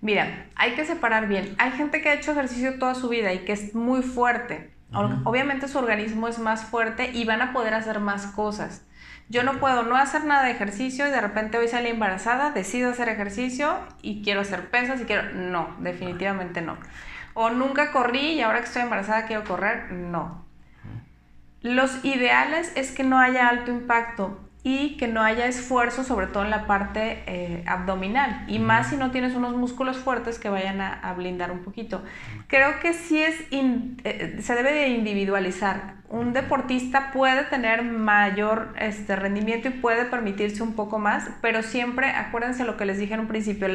[0.01, 1.55] Mira, hay que separar bien.
[1.59, 4.75] Hay gente que ha hecho ejercicio toda su vida y que es muy fuerte.
[4.93, 8.87] Obviamente su organismo es más fuerte y van a poder hacer más cosas.
[9.29, 12.91] Yo no puedo no hacer nada de ejercicio y de repente hoy salí embarazada, decido
[12.91, 15.33] hacer ejercicio y quiero hacer pesas y quiero...
[15.33, 16.79] No, definitivamente no.
[17.35, 19.91] O nunca corrí y ahora que estoy embarazada quiero correr.
[19.93, 20.47] No.
[21.61, 26.43] Los ideales es que no haya alto impacto y que no haya esfuerzo, sobre todo
[26.43, 30.81] en la parte eh, abdominal, y más si no tienes unos músculos fuertes que vayan
[30.81, 32.03] a, a blindar un poquito.
[32.49, 35.95] Creo que sí es, in- eh, se debe de individualizar.
[36.09, 42.09] Un deportista puede tener mayor este, rendimiento y puede permitirse un poco más, pero siempre,
[42.11, 43.69] acuérdense lo que les dije en un principio,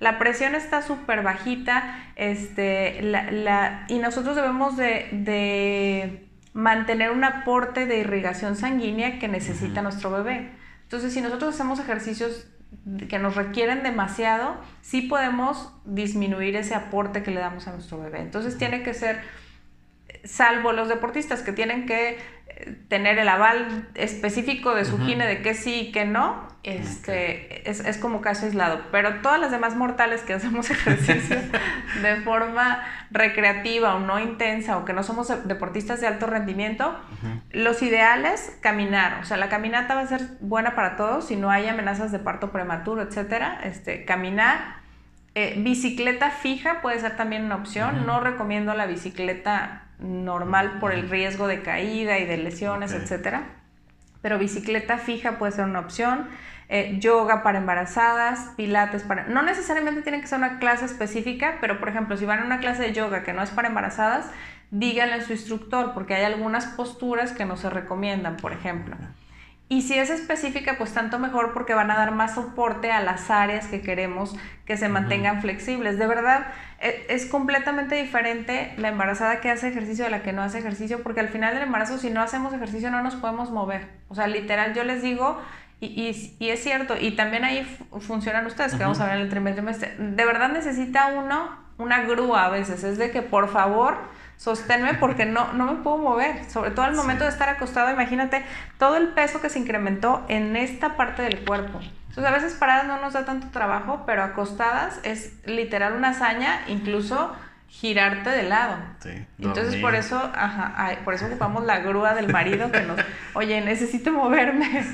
[0.00, 6.27] la- presión está súper bajita este, la- la- y nosotros debemos de- de
[6.58, 10.50] mantener un aporte de irrigación sanguínea que necesita nuestro bebé.
[10.82, 12.48] Entonces, si nosotros hacemos ejercicios
[13.08, 18.22] que nos requieren demasiado, sí podemos disminuir ese aporte que le damos a nuestro bebé.
[18.22, 19.20] Entonces, tiene que ser,
[20.24, 22.18] salvo los deportistas que tienen que
[22.88, 27.80] tener el aval específico de su gine de que sí y que no, este, es,
[27.80, 28.80] es como caso aislado.
[28.90, 31.38] Pero todas las demás mortales que hacemos ejercicio
[32.02, 36.98] de forma recreativa o no intensa o que no somos deportistas de alto rendimiento,
[37.50, 39.20] los ideales, caminar.
[39.22, 42.18] O sea, la caminata va a ser buena para todos si no hay amenazas de
[42.18, 43.60] parto prematuro, etcétera.
[43.64, 44.78] Este, caminar,
[45.34, 48.06] Eh, bicicleta fija puede ser también una opción.
[48.06, 53.42] No recomiendo la bicicleta normal por el riesgo de caída y de lesiones, etcétera.
[54.22, 56.28] Pero bicicleta fija puede ser una opción.
[56.70, 59.26] Eh, yoga para embarazadas, pilates para...
[59.26, 62.58] No necesariamente tiene que ser una clase específica, pero por ejemplo, si van a una
[62.58, 64.30] clase de yoga que no es para embarazadas,
[64.70, 68.96] díganle a su instructor, porque hay algunas posturas que no se recomiendan, por ejemplo.
[69.70, 73.30] Y si es específica, pues tanto mejor porque van a dar más soporte a las
[73.30, 75.98] áreas que queremos que se mantengan flexibles.
[75.98, 76.46] De verdad,
[76.80, 81.02] e, es, completamente diferente la embarazada que hace ejercicio de la que no hace ejercicio,
[81.02, 83.88] porque al final del embarazo, si no hacemos ejercicio, no nos podemos mover.
[84.08, 85.38] O sea, literal, yo les digo,
[85.80, 87.62] y, y, es cierto, y también ahí
[88.00, 89.94] funcionan ustedes, que vamos a ver en el trimestre.
[89.98, 93.96] De verdad necesita uno una grúa a veces, es de que por favor
[94.38, 98.44] sosténme porque no, no me puedo mover, sobre todo al momento de estar acostado, imagínate
[98.78, 101.80] todo el peso que se incrementó en esta parte del cuerpo.
[102.08, 106.62] Entonces a veces paradas no nos da tanto trabajo, pero acostadas es literal una hazaña,
[106.68, 107.34] incluso
[107.68, 108.76] girarte de lado.
[109.00, 112.98] Sí, Entonces por eso, ajá, por eso ocupamos la grúa del marido que nos,
[113.34, 114.84] oye, necesito moverme.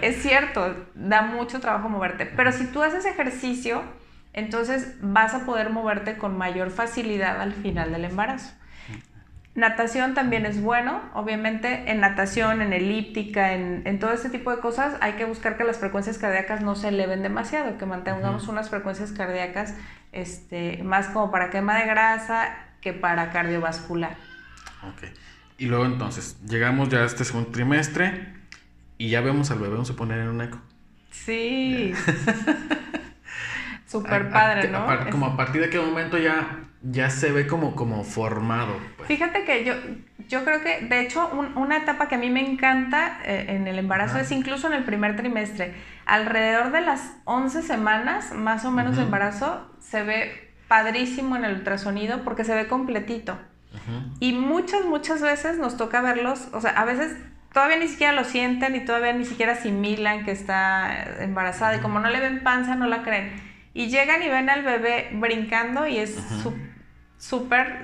[0.00, 3.82] es cierto, da mucho trabajo moverte, pero si tú haces ejercicio,
[4.32, 8.54] entonces vas a poder moverte con mayor facilidad al final del embarazo.
[9.56, 14.98] Natación también es bueno, obviamente en natación, en elíptica, en, todo este tipo de cosas
[15.00, 19.12] hay que buscar que las frecuencias cardíacas no se eleven demasiado, que mantengamos unas frecuencias
[19.12, 19.74] cardíacas
[20.12, 24.16] este, más como para quema de grasa que para cardiovascular.
[24.82, 25.08] Ok.
[25.56, 28.34] Y luego entonces, llegamos ya a este segundo trimestre
[28.98, 30.60] y ya vemos al bebé, vamos a poner en un eco.
[31.10, 31.94] Sí.
[33.86, 34.86] Súper padre, ¿no?
[35.10, 38.78] como a partir de qué momento ya, ya se ve como, como formado.
[38.96, 39.08] Pues.
[39.08, 39.74] Fíjate que yo,
[40.28, 43.78] yo creo que, de hecho, una etapa que a mí me encanta eh, en el
[43.78, 45.74] embarazo es incluso en el primer trimestre.
[46.04, 51.54] Alrededor de las 11 semanas, más o menos de embarazo, se ve padrísimo en el
[51.56, 53.38] ultrasonido porque se ve completito.
[54.20, 57.14] Y muchas, muchas veces nos toca verlos, o sea, a veces
[57.52, 62.00] todavía ni siquiera lo sienten y todavía ni siquiera asimilan que está embarazada y como
[62.00, 63.34] no le ven panza, no la creen.
[63.74, 66.75] Y llegan y ven al bebé brincando y es súper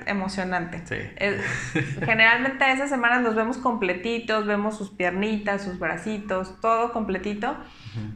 [0.05, 0.83] emocionante.
[1.99, 7.57] generalmente a esas semanas los vemos completitos, vemos sus piernitas, sus bracitos, todo completito.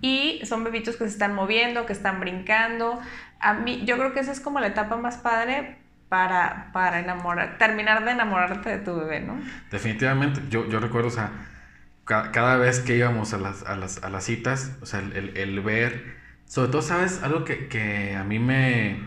[0.02, 3.00] Y son bebitos que se están moviendo, que están brincando.
[3.40, 5.78] A mí, yo creo que esa es como la etapa más padre
[6.10, 9.40] para, para enamorar, terminar de enamorarte de tu bebé, ¿no?
[9.70, 10.42] Definitivamente.
[10.50, 11.32] Yo, yo recuerdo, o sea,
[12.06, 15.60] cada, vez que íbamos a las, a las, a las citas, o sea, el, el
[15.62, 17.22] ver sobre todo, ¿sabes?
[17.24, 19.00] Algo que, a mí me,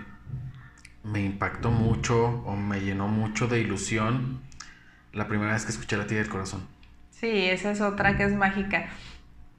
[1.03, 4.41] me impactó mucho o me llenó mucho de ilusión
[5.13, 6.67] la primera vez que escuché la tía del corazón.
[7.11, 8.89] Sí, esa es otra que es mágica.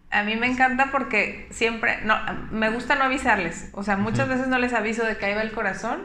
[0.10, 2.16] A mí me encanta porque siempre, no,
[2.52, 3.70] me gusta no avisarles.
[3.74, 6.02] O sea, muchas veces no les aviso de que ahí va el corazón.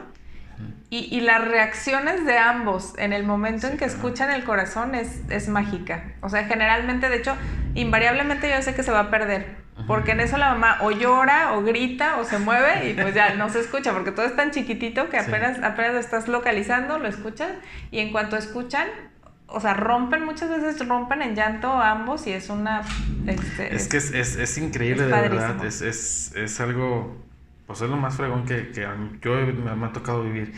[0.89, 5.21] Y, y, las reacciones de ambos en el momento en que escuchan el corazón es,
[5.29, 6.13] es mágica.
[6.21, 7.35] O sea, generalmente, de hecho,
[7.75, 11.53] invariablemente yo sé que se va a perder porque en eso la mamá o llora
[11.53, 14.51] o grita o se mueve y pues ya no se escucha, porque todo es tan
[14.51, 17.51] chiquitito que apenas, apenas lo estás localizando, lo escuchas
[17.89, 18.87] y en cuanto escuchan,
[19.47, 22.81] o sea, rompen, muchas veces rompen en llanto ambos y es una...
[23.25, 27.17] Este, es que es, es, es increíble, de verdad, es, es, es, algo,
[27.65, 28.81] pues es lo más fregón que, que
[29.21, 30.53] yo me, ha tocado vivir.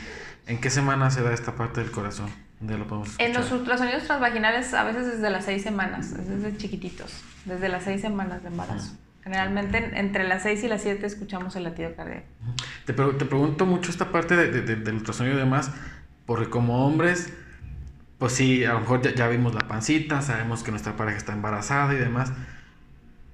[0.47, 2.31] ¿En qué semana se da esta parte del corazón?
[2.59, 2.85] De lo
[3.19, 8.01] en los ultrasonidos transvaginales a veces desde las seis semanas, desde chiquititos, desde las seis
[8.01, 8.97] semanas de embarazo.
[9.23, 12.25] Generalmente entre las 6 y las 7 escuchamos el latido cardíaco.
[12.86, 15.71] Te, pregunto mucho esta parte de, del ultrasonido y demás,
[16.25, 17.34] porque como hombres,
[18.17, 21.93] pues sí, a lo mejor ya, vimos la pancita, sabemos que nuestra pareja está embarazada
[21.93, 22.32] y demás,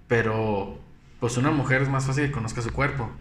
[0.07, 0.79] pero
[1.19, 3.11] pues una mujer es más fácil que conozca su cuerpo.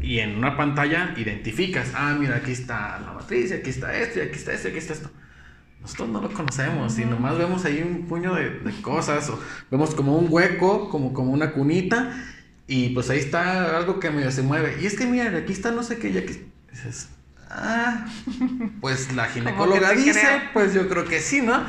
[0.00, 4.22] Y en una pantalla identificas, ah, mira, aquí está la matriz, aquí está esto, y
[4.22, 5.10] aquí está esto, aquí está esto
[5.80, 10.16] nosotros no lo conocemos y nomás vemos ahí un puño de, cosas o vemos como
[10.16, 12.12] un hueco, como, como una cunita
[12.66, 14.76] y pues ahí está algo que medio se mueve.
[14.80, 17.08] Y es que mira, aquí está no sé qué, y aquí dices,
[17.48, 18.06] ah,
[18.80, 21.64] pues la ginecóloga dice, pues yo creo que sí, ¿no?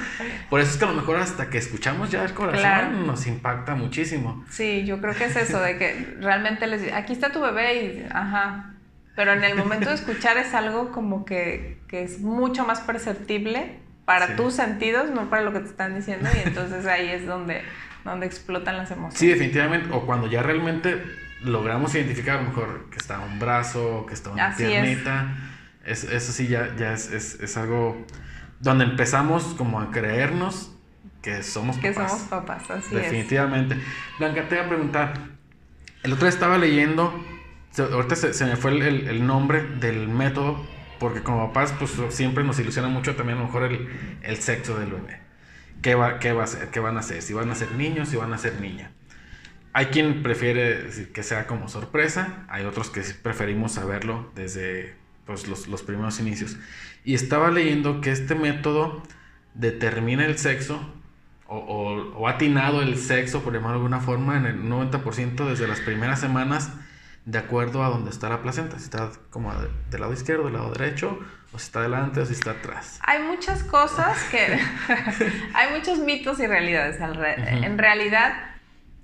[0.49, 3.75] Por eso es que a lo mejor hasta que escuchamos ya el corazón nos impacta
[3.75, 4.43] muchísimo.
[4.49, 7.83] Sí, yo creo que es eso, de que realmente les dice, aquí está tu bebé
[7.83, 8.73] y, ajá.
[9.15, 13.79] Pero en el momento de escuchar es algo como que, que es mucho más perceptible
[14.09, 17.61] para tus sentidos, no para lo que te están diciendo, y entonces ahí es donde,
[18.03, 19.19] donde explotan las emociones.
[19.19, 20.99] Sí, definitivamente, o cuando ya realmente
[21.43, 25.37] logramos identificar a lo mejor que está un brazo, que está una piernita,
[25.85, 26.05] es.
[26.05, 28.03] eso sí ya, ya es, es, algo
[28.59, 30.75] donde empezamos como a creernos
[31.21, 31.91] que somos papás.
[31.91, 33.77] Que somos papás, así Definitivamente.
[34.17, 35.13] Blanca, te voy a preguntar,
[36.01, 37.13] el otro día estaba leyendo
[37.77, 40.65] ahorita se, me fue el, nombre del método,
[40.99, 44.91] porque como papás, pues siempre nos ilusiona mucho también a lo mejor el, sexo del
[44.91, 45.19] bebé.
[45.81, 46.69] ¿Qué va, qué va a ser?
[46.69, 47.21] ¿Qué van a hacer?
[47.21, 48.91] Si van a ser niños, si van a ser niña.
[49.71, 55.67] Hay quien prefiere que sea como sorpresa, hay otros que preferimos saberlo desde pues, los,
[55.67, 56.57] los primeros inicios.
[57.05, 59.03] Y estaba leyendo que este método
[59.53, 60.93] determina el sexo
[61.49, 65.79] o, o, atinado el sexo, por llamarlo de alguna forma, en el 90% desde las
[65.81, 66.71] primeras semanas,
[67.29, 69.53] de acuerdo a donde está la placenta, si está como
[69.91, 71.19] del lado izquierdo, del lado derecho,
[71.53, 72.99] o si está delante o si está atrás.
[73.03, 74.59] Hay muchas cosas que...
[75.53, 76.99] hay muchos mitos y realidades.
[76.99, 78.33] En realidad,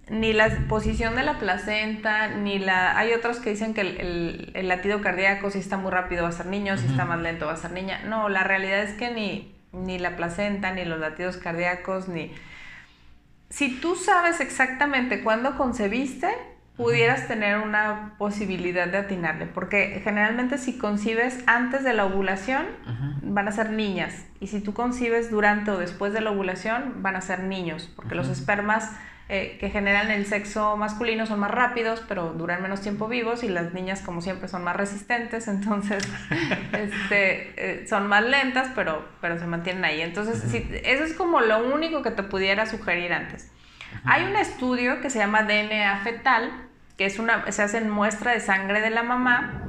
[0.09, 2.97] ni la posición de la placenta, ni la...
[2.97, 6.31] Hay otros que dicen que el, el, latido cardíaco, si está muy rápido va a
[6.31, 8.01] ser niño, si está más lento va a ser niña.
[8.05, 12.31] No, la realidad es que ni ni la placenta, ni los latidos cardíacos, ni...
[13.49, 20.77] Si tú sabes exactamente cuándo concebiste, pudieras tener una posibilidad de atinarle, porque generalmente si
[20.77, 22.65] concibes antes de la ovulación,
[23.21, 27.15] van a ser niñas, y si tú concibes durante o después de la ovulación, van
[27.15, 28.91] a ser niños, porque los espermas
[29.27, 33.49] eh, que generan el sexo masculino son más rápidos, pero duran menos tiempo vivos y
[33.49, 36.07] las niñas, como siempre, son más resistentes, entonces
[36.73, 40.01] este, eh, son más lentas, pero, pero se mantienen ahí.
[40.01, 40.43] Entonces,
[40.83, 43.51] eso es como lo único que te pudiera sugerir antes.
[44.03, 46.51] Hay un estudio que se llama DNA fetal,
[46.97, 49.61] que es una, se hace en muestra de sangre de la mamá,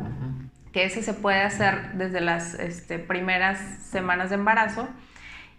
[0.73, 4.89] que ese se puede hacer desde las este, primeras semanas de embarazo.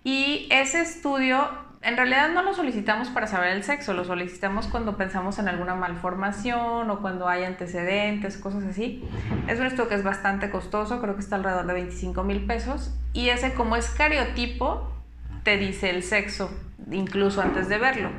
[0.03, 1.49] Y ese estudio
[1.82, 5.75] en realidad no lo solicitamos para saber el sexo, lo solicitamos cuando pensamos en alguna
[5.75, 9.08] malformación o cuando hay antecedentes, cosas así.
[9.47, 12.93] Es un estudio que es bastante costoso, creo que está alrededor de 25 mil pesos.
[13.13, 14.91] Y ese como es cariotipo,
[15.43, 16.51] te dice el sexo,
[16.91, 18.10] incluso antes de verlo.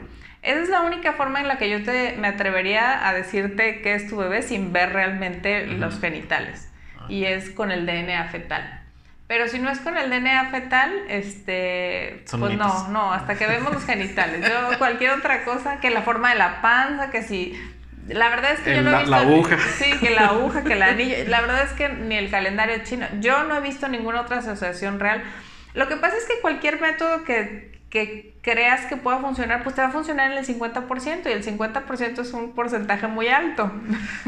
[0.43, 3.95] Esa es la única forma en la que yo te, me atrevería a decirte qué
[3.95, 6.71] es tu bebé sin ver realmente los genitales.
[7.09, 8.83] Y es con el DNA fetal.
[9.27, 13.73] Pero si no es con el DNA fetal, este, pues no, no, hasta que vemos
[13.75, 14.47] los genitales.
[14.49, 17.55] Yo cualquier otra cosa, que la forma de la panza, que si
[18.09, 19.11] la verdad es que yo no he visto.
[19.11, 19.59] La aguja.
[19.77, 21.17] Sí, que la aguja, que la anillo.
[21.27, 23.07] La verdad es que ni el calendario chino.
[23.21, 25.23] Yo no he visto ninguna otra asociación real.
[25.75, 29.81] Lo que pasa es que cualquier método que, que creas que pueda funcionar, pues te
[29.81, 33.73] va a funcionar en el 50% y el 50% es un porcentaje muy alto.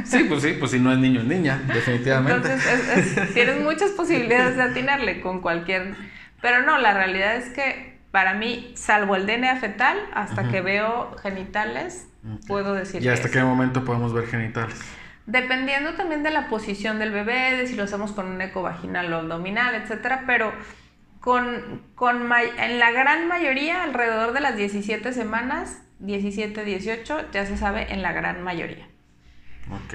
[0.05, 2.53] Sí, pues sí, pues si no es niño es niña, definitivamente.
[2.53, 5.95] Entonces tienes muchas posibilidades de atinarle con cualquier...
[6.41, 11.15] Pero no, la realidad es que para mí, salvo el DNA fetal, hasta que veo
[11.23, 12.09] genitales,
[12.49, 13.03] puedo decir...
[13.03, 14.81] ¿Y hasta qué momento podemos ver genitales?
[15.27, 19.13] Dependiendo también de la posición del bebé, de si lo hacemos con un eco vaginal
[19.13, 20.53] o abdominal, etcétera, pero
[21.21, 27.57] con, con en la gran mayoría, alrededor de las 17 semanas, 17, 18, ya se
[27.57, 28.89] sabe en la gran mayoría.
[29.71, 29.95] Ok,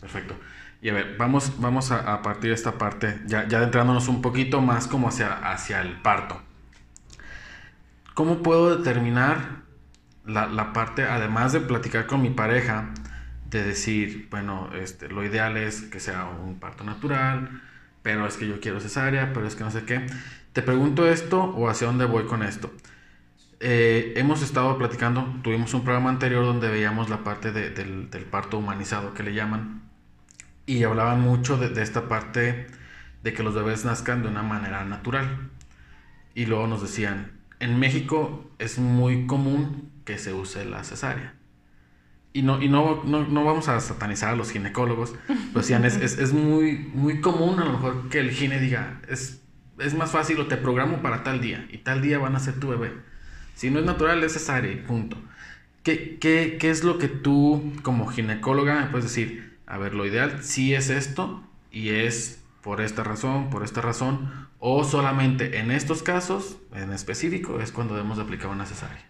[0.00, 0.36] perfecto.
[0.82, 4.60] Y a ver, vamos, vamos a, partir de esta parte, ya, ya adentrándonos un poquito
[4.60, 6.42] más como hacia, hacia el parto.
[8.12, 9.62] ¿Cómo puedo determinar
[10.26, 12.90] la, la, parte, además de platicar con mi pareja,
[13.48, 17.62] de decir, bueno, este, lo ideal es que sea un parto natural,
[18.02, 20.06] pero es que yo quiero cesárea, pero es que no sé qué.
[20.54, 22.70] Te pregunto esto o hacia dónde voy con esto.
[23.58, 29.14] Eh, hemos estado platicando, tuvimos un programa anterior donde veíamos la parte del, parto humanizado
[29.14, 29.82] que le llaman
[30.64, 32.68] y hablaban mucho de, esta parte
[33.24, 35.50] de que los bebés nazcan de una manera natural.
[36.36, 41.34] Y luego nos decían, en México es muy común que se use la cesárea.
[42.32, 46.16] Y no, y no, no, vamos a satanizar a los ginecólogos, pero decían, es, es,
[46.16, 49.43] es, muy, muy común a lo mejor que el gine diga, es
[49.78, 52.58] es más fácil o te programo para tal día y tal día van a ser
[52.60, 52.92] tu bebé.
[53.54, 55.16] Si no es natural, es cesárea, punto.
[55.82, 59.58] ¿Qué, qué, qué es lo que tú como ginecóloga me puedes decir?
[59.66, 64.48] A ver, lo ideal sí es esto y es por esta razón, por esta razón,
[64.58, 69.04] o solamente en estos casos en específico es cuando debemos de aplicar una cesárea.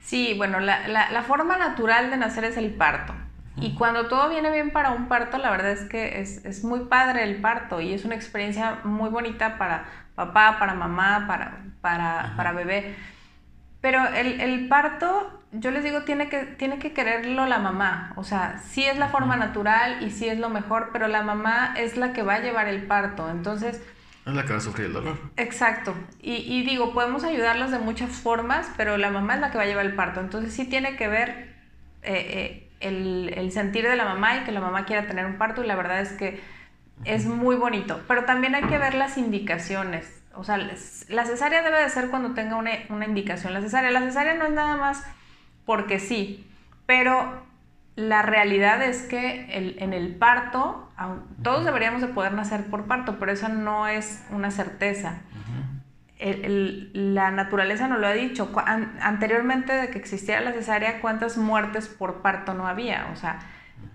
[0.00, 3.14] Sí, bueno, la, la forma natural de nacer es el parto.
[3.56, 6.80] Y cuando todo viene bien para un parto, la verdad es que es, es, muy
[6.86, 9.84] padre el parto y es una experiencia muy bonita para
[10.14, 12.94] papá, para mamá, para, para, para bebé.
[13.80, 18.12] Pero el, el, parto, yo les digo, tiene que, tiene que quererlo la mamá.
[18.16, 21.74] O sea, sí es la forma natural y sí es lo mejor, pero la mamá
[21.76, 23.28] es la que va a llevar el parto.
[23.28, 23.82] Entonces...
[24.24, 25.18] Es la que va a sufrir el dolor.
[25.36, 25.94] Exacto.
[26.20, 29.64] Y, y digo, podemos ayudarlos de muchas formas, pero la mamá es la que va
[29.64, 30.20] a llevar el parto.
[30.20, 31.52] Entonces sí tiene que ver...
[32.02, 35.62] Eh, eh, el, sentir de la mamá y que la mamá quiera tener un parto
[35.62, 36.40] y la verdad es que
[37.04, 38.00] es muy bonito.
[38.08, 40.22] Pero también hay que ver las indicaciones.
[40.34, 43.52] O sea, la cesárea debe de ser cuando tenga una, indicación.
[43.52, 45.04] La cesárea, la cesárea no es nada más
[45.66, 46.46] porque sí,
[46.86, 47.42] pero
[47.96, 50.88] la realidad es que en el parto,
[51.42, 55.20] todos deberíamos de poder nacer por parto, pero eso no es una certeza.
[56.92, 58.52] La naturaleza nos lo ha dicho.
[59.00, 63.08] anteriormente de que existiera la cesárea, ¿cuántas muertes por parto no había?
[63.12, 63.40] O sea,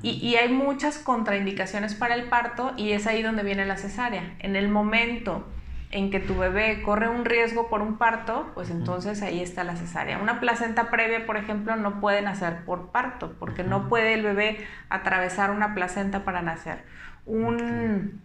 [0.01, 4.35] y, y, hay muchas contraindicaciones para el parto y es ahí donde viene la cesárea.
[4.39, 5.47] En el momento
[5.89, 9.75] en que tu bebé corre un riesgo por un parto, pues entonces ahí está la
[9.75, 10.17] cesárea.
[10.17, 14.57] Una placenta previa, por ejemplo, no puede nacer por parto, porque no puede el bebé
[14.89, 16.83] atravesar una placenta para nacer.
[17.25, 18.21] Un,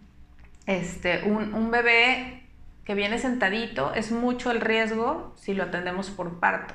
[0.66, 2.41] este, un, bebé
[2.84, 6.74] que viene sentadito es mucho el riesgo si lo atendemos por parto.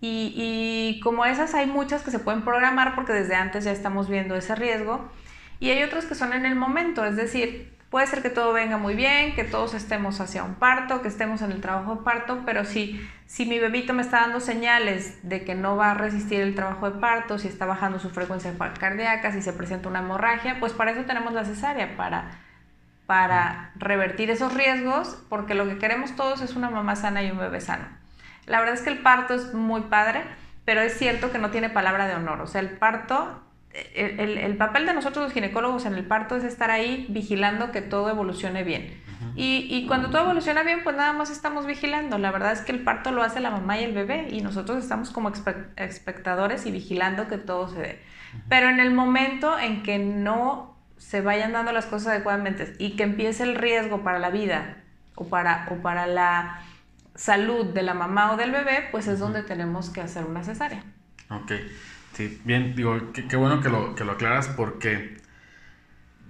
[0.00, 4.08] y, y como esas hay muchas que se pueden programar porque desde antes ya estamos
[4.08, 5.08] viendo ese riesgo.
[5.60, 8.78] Y hay otras que son en el momento, es decir, Puede ser que todo venga
[8.78, 12.40] muy bien, que todos estemos hacia un parto, que estemos en el trabajo de parto,
[12.46, 16.40] pero si, si mi bebito me está dando señales de que no va a resistir
[16.40, 20.58] el trabajo de parto, si está bajando su frecuencia cardíaca, si se presenta una hemorragia,
[20.58, 22.30] pues para eso tenemos la cesárea, para,
[23.06, 27.38] para revertir esos riesgos, porque lo que queremos todos es una mamá sana y un
[27.38, 27.84] bebé sano.
[28.46, 30.22] La verdad es que el parto es muy padre,
[30.64, 32.40] pero es cierto que no tiene palabra de honor.
[32.40, 33.42] O sea, el parto
[33.94, 38.10] el, papel de nosotros los ginecólogos en el parto es estar ahí vigilando que todo
[38.10, 39.00] evolucione bien.
[39.34, 42.18] y, cuando todo evoluciona bien, pues nada más estamos vigilando.
[42.18, 44.82] La verdad es que el parto lo hace la mamá y el bebé y nosotros
[44.82, 45.32] estamos como
[45.76, 48.02] espectadores y vigilando que todo se dé.
[48.48, 50.71] Pero en el momento en que no
[51.02, 54.76] se vayan dando las cosas adecuadamente y que empiece el riesgo para la vida
[55.14, 56.62] o para, o para la
[57.14, 60.82] salud de la mamá o del bebé, pues es donde tenemos que hacer una cesárea.
[61.28, 61.52] Ok.
[62.14, 65.16] Sí, bien, digo, qué, bueno que lo, que lo aclaras porque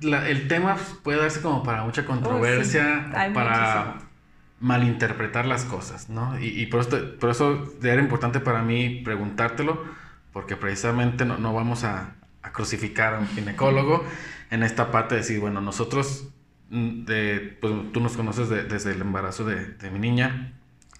[0.01, 3.99] el tema puede darse como para mucha controversia, para
[4.61, 6.39] malinterpretar las cosas, ¿no?
[6.41, 9.85] Y, por, esto, por eso era importante para mí preguntártelo,
[10.33, 12.14] porque precisamente no, vamos a,
[12.53, 14.05] crucificar a un ginecólogo
[14.53, 16.28] en esta parte de decir, bueno, nosotros,
[16.68, 20.53] mm, de, pues tú nos conoces desde el embarazo de, de mi niña,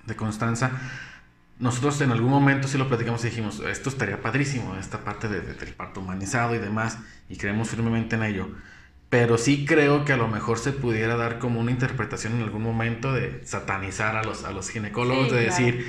[0.07, 0.73] de Constanza,
[1.59, 5.43] nosotros en algún momento sí lo platicamos y dijimos, esto estaría padrísimo, esta parte de,
[5.43, 6.99] del parto humanizado y demás,
[7.29, 8.49] y creemos firmemente en ello.
[9.11, 12.63] Pero sí creo que a lo mejor se pudiera dar como una interpretación en algún
[12.63, 15.87] momento de satanizar a los, a los ginecólogos, de decir,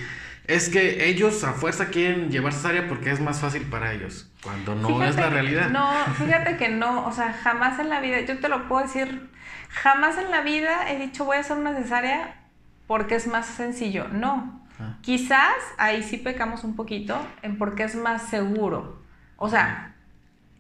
[0.48, 4.76] es que ellos a fuerza quieren llevar cesárea porque es más fácil para ellos, cuando
[4.76, 5.70] no es la realidad.
[5.70, 9.30] no, fíjate que no, o sea, jamás en la vida, yo te lo puedo decir,
[9.70, 12.42] jamás en la vida he dicho voy a hacer una cesárea
[12.88, 14.08] porque es más sencillo.
[14.10, 14.64] No,
[15.02, 19.02] Quizás ahí sí pecamos un poquito en porque es más seguro.
[19.38, 19.96] O sea,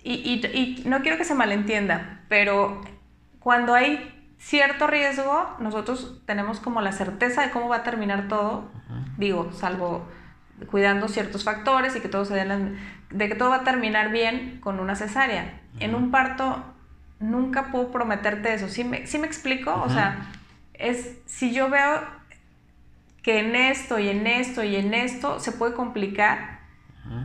[0.04, 2.82] y, y, no quiero que se malentienda, pero
[3.40, 4.13] cuando hay
[4.44, 8.70] cierto riesgo, nosotros tenemos como la certeza de cómo va a terminar todo,
[9.18, 10.06] digo, salvo
[10.70, 12.78] cuidando ciertos factores y que todo se den
[13.10, 15.62] de que todo va a terminar bien con una cesárea.
[15.80, 16.64] En un parto
[17.20, 18.68] nunca puedo prometerte eso.
[18.68, 19.74] ¿Sí me, ¿sí me explico?
[19.82, 20.28] O sea,
[20.74, 22.02] es si yo veo
[23.22, 26.53] que en esto y en esto y en esto se puede complicar.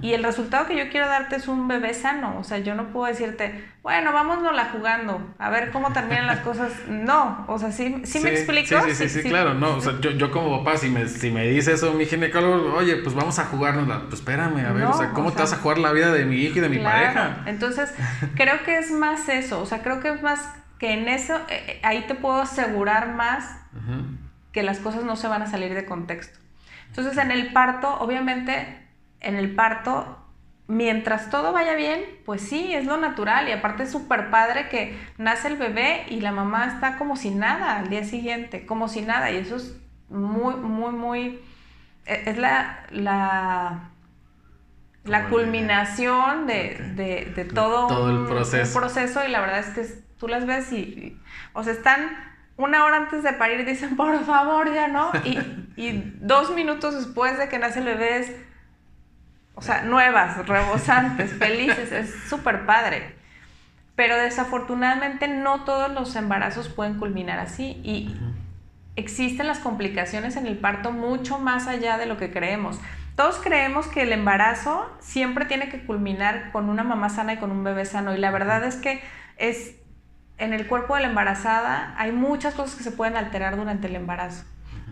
[0.03, 2.37] Y el resultado que yo quiero darte es un bebé sano.
[2.39, 4.13] O sea, yo no puedo decirte, bueno,
[4.53, 6.73] la jugando, a ver cómo terminan las cosas.
[6.89, 8.81] No, o sea, ¿sí, sí, me explico?
[8.85, 9.55] Sí, sí, sí, claro.
[9.55, 12.75] No, o sea, yo, yo, como papá, si me, si me dice eso mi ginecólogo,
[12.75, 14.03] oye, pues vamos a jugárnosla.
[14.09, 16.37] Pues espérame, a ver, o sea, ¿cómo te vas a jugar la vida de mi
[16.37, 17.43] hijo y de mi pareja?
[17.47, 17.95] Entonces,
[18.35, 19.61] creo que es más eso.
[19.61, 20.49] O sea, creo que es más
[20.79, 23.57] que en eso, eh, eh, ahí te puedo asegurar más
[24.53, 26.39] que las cosas no se van a salir de contexto.
[26.89, 28.88] Entonces en el parto, obviamente,
[29.21, 30.19] en el parto,
[30.67, 33.49] mientras todo vaya bien, pues sí, es lo natural.
[33.49, 37.31] Y aparte es súper padre que nace el bebé y la mamá está como si
[37.31, 39.31] nada al día siguiente, como si nada.
[39.31, 39.77] Y eso es
[40.09, 41.41] muy, muy, muy,
[42.07, 43.91] e, es la, la,
[45.05, 46.93] la culminación de,
[47.35, 48.79] de, todo, todo el proceso.
[48.79, 49.25] proceso.
[49.25, 51.19] Y la verdad es que tú las ves y
[51.53, 55.11] o sea, están una hora antes de parir dicen, por favor, ya no.
[55.25, 55.39] Y,
[56.21, 58.33] dos minutos después de que nace el bebé es,
[59.59, 63.17] o sea, nuevas, rebosantes, felices, es súper padre.
[63.97, 68.17] Pero desafortunadamente no todos los embarazos pueden culminar así y
[68.95, 72.79] existen las complicaciones en el parto mucho más allá de lo que creemos.
[73.17, 77.51] Todos creemos que el embarazo siempre tiene que culminar con una mamá sana y con
[77.51, 79.03] un bebé sano y la verdad es que
[79.39, 79.75] es
[80.39, 83.97] en el cuerpo de la embarazada hay muchas cosas que se pueden alterar durante el
[83.97, 84.45] embarazo.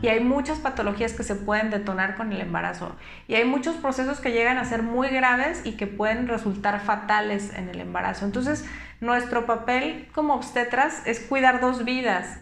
[0.03, 2.95] Y hay muchas patologías que se pueden detonar con el embarazo.
[3.29, 7.55] Y hay muchos procesos que llegan a ser muy graves y que pueden resultar fatales
[7.55, 8.25] en el embarazo.
[8.25, 8.65] Entonces,
[9.01, 12.41] nuestro papel como obstetras es cuidar dos vidas.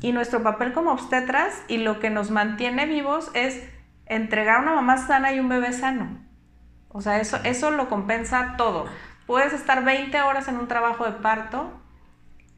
[0.00, 3.62] Y nuestro papel como obstetras y lo que nos mantiene vivos es
[4.06, 6.18] entregar una mamá sana y un bebé sano.
[6.88, 8.86] O sea, eso, eso lo compensa todo
[9.26, 11.70] puedes estar 20 horas en un trabajo de parto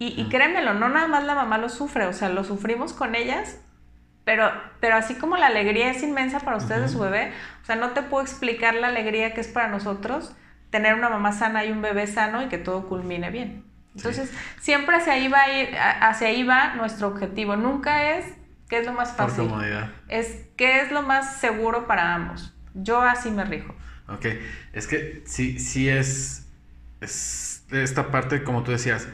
[0.00, 3.60] y, créemelo, no nada más la mamá lo sufre, o sea, lo sufrimos con ellas,
[4.28, 7.76] pero, pero así como la alegría es inmensa para ustedes de su bebé, o sea,
[7.76, 10.36] no te puedo explicar la alegría que es para nosotros
[10.68, 13.64] tener una mamá sana y un bebé sano y que todo culmine bien.
[13.96, 15.44] Entonces, siempre hacia ahí, va
[16.02, 17.56] hacia ahí va nuestro objetivo.
[17.56, 18.26] Nunca es
[18.68, 19.50] qué es lo más fácil.
[20.08, 22.54] Es qué es lo más seguro para ambos.
[22.74, 23.74] Yo así me rijo.
[24.08, 24.26] Ok,
[24.74, 26.46] es que sí, sí es,
[27.00, 29.08] es esta parte, como tú decías,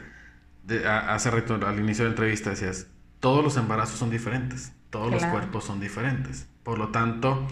[0.85, 2.87] hace rato al inicio de la entrevista decías,
[3.21, 6.47] todos los embarazos son diferentes, todos los cuerpos son diferentes.
[6.63, 7.45] Por lo tanto,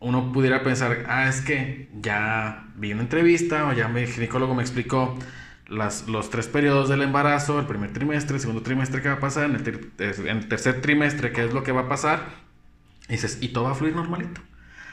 [0.00, 4.62] uno pudiera pensar, ah, es que ya vi una entrevista o ya mi ginecólogo me
[4.62, 5.18] explicó
[5.66, 9.20] las, los tres periodos del embarazo, el primer trimestre, el segundo trimestre que va a
[9.20, 12.20] pasar, en el, en el tercer trimestre qué es lo que va a pasar,
[13.08, 14.42] y dices, y todo va a fluir normalito.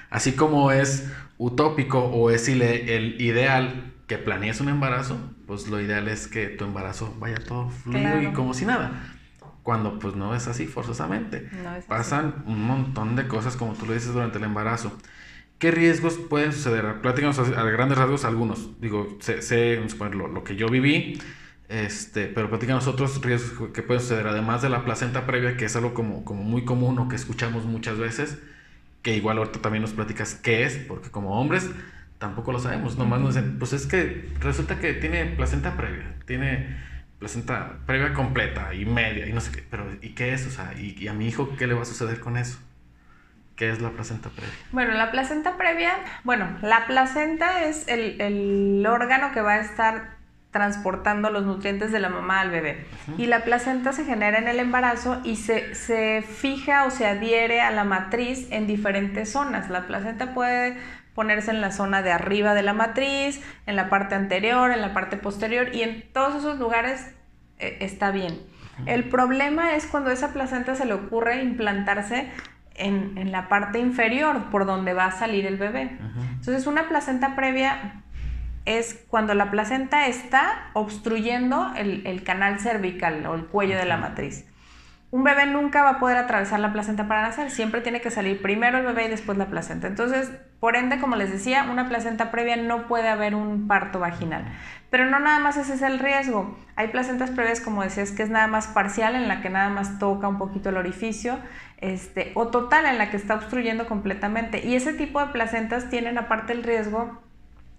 [0.10, 6.08] Así como es utópico o es el ideal que planees un embarazo, pues lo ideal
[6.08, 9.14] es que tu embarazo vaya todo fluido y como si nada.
[9.64, 11.50] Cuando pues no es así forzosamente.
[11.88, 14.96] Pasan un montón de cosas como tú lo dices durante el embarazo.
[15.58, 17.00] ¿Qué riesgos pueden suceder?
[17.02, 18.82] Platícanos a, grandes rasgos algunos.
[18.82, 21.18] Digo, sé, sé lo, lo, que yo viví,
[21.70, 25.76] este, pero platícanos otros riesgos que pueden suceder, además de la placenta previa, que es
[25.78, 28.40] algo como, como muy común o que escuchamos muchas veces,
[29.02, 31.70] que igual ahorita también nos platicas qué es, porque como hombres
[32.18, 36.76] tampoco lo sabemos, nomás nos dicen, pues es que resulta que tiene placenta previa, tiene
[37.24, 40.46] placenta previa completa y media y no sé qué, pero ¿y qué es?
[40.46, 42.60] O sea, ¿y, a mi hijo qué le va a suceder con eso?
[43.56, 44.54] ¿Qué es la placenta previa?
[44.74, 45.94] Bueno, la placenta previa,
[46.26, 50.18] bueno, la placenta es el, el órgano que va a estar
[50.52, 52.86] transportando los nutrientes de la mamá al bebé.
[53.18, 57.62] Y la placenta se genera en el embarazo y se, se, fija o se adhiere
[57.62, 59.70] a la matriz en diferentes zonas.
[59.70, 60.78] La placenta puede
[61.14, 64.94] ponerse en la zona de arriba de la matriz, en la parte anterior, en la
[64.94, 67.14] parte posterior y en todos esos lugares
[67.60, 68.42] eh, está bien.
[68.86, 72.32] El problema es cuando esa placenta se le ocurre implantarse
[72.74, 75.96] en, la parte inferior, por donde va a salir el bebé.
[76.32, 78.02] Entonces, una placenta previa
[78.66, 83.98] es cuando la placenta está obstruyendo el, el canal cervical o el cuello de la
[83.98, 84.46] matriz
[85.14, 88.42] un bebé nunca va a poder atravesar la placenta para nacer, siempre tiene que salir
[88.42, 89.86] primero el bebé y después la placenta.
[89.86, 90.32] Entonces,
[90.64, 94.46] por ende, como les decía, una placenta previa no puede haber un parto vaginal.
[94.90, 96.58] Pero no nada más ese es el riesgo.
[96.78, 100.00] Hay placentas previas, como decías, que es nada más parcial, en la que nada más
[100.00, 101.38] toca un poquito el orificio,
[101.80, 104.66] este, o total, en la que está obstruyendo completamente.
[104.66, 107.22] Y ese tipo de placentas tienen aparte el riesgo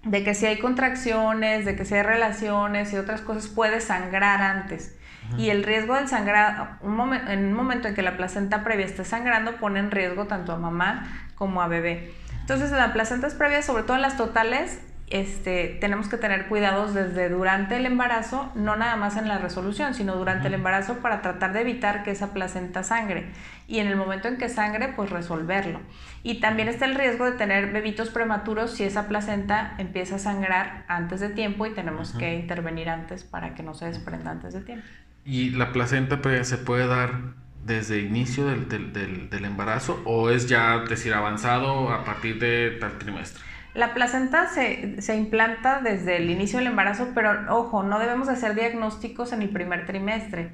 [0.02, 4.42] de que si hay contracciones, de que si hay relaciones y otras cosas, puede sangrar
[4.42, 4.94] antes.
[5.38, 9.06] Y el riesgo del sangrado, un en un momento en que la placenta previa esté
[9.06, 12.12] sangrando, pone en riesgo tanto a mamá como a bebé.
[12.44, 14.78] Entonces, en las placentas previas, sobre todo en las totales,
[15.08, 19.94] este, tenemos que tener cuidados desde durante el embarazo, no nada más en la resolución,
[19.94, 23.30] sino durante el embarazo para tratar de evitar que esa placenta sangre.
[23.66, 25.80] Y en el momento en que sangre, pues resolverlo.
[26.22, 30.84] Y también está el riesgo de tener bebitos prematuros si esa placenta empieza a sangrar
[30.86, 34.60] antes de tiempo y tenemos que intervenir antes para que no se desprenda antes de
[34.60, 34.86] tiempo.
[35.24, 40.48] ¿Y la placenta se puede dar desde el inicio del, del, del, embarazo o es
[40.48, 43.42] ya, decir, avanzado a partir de tal trimestre?
[43.74, 48.54] La placenta se, se, implanta desde el inicio del embarazo, pero ojo, no debemos hacer
[48.54, 50.52] diagnósticos en el primer trimestre,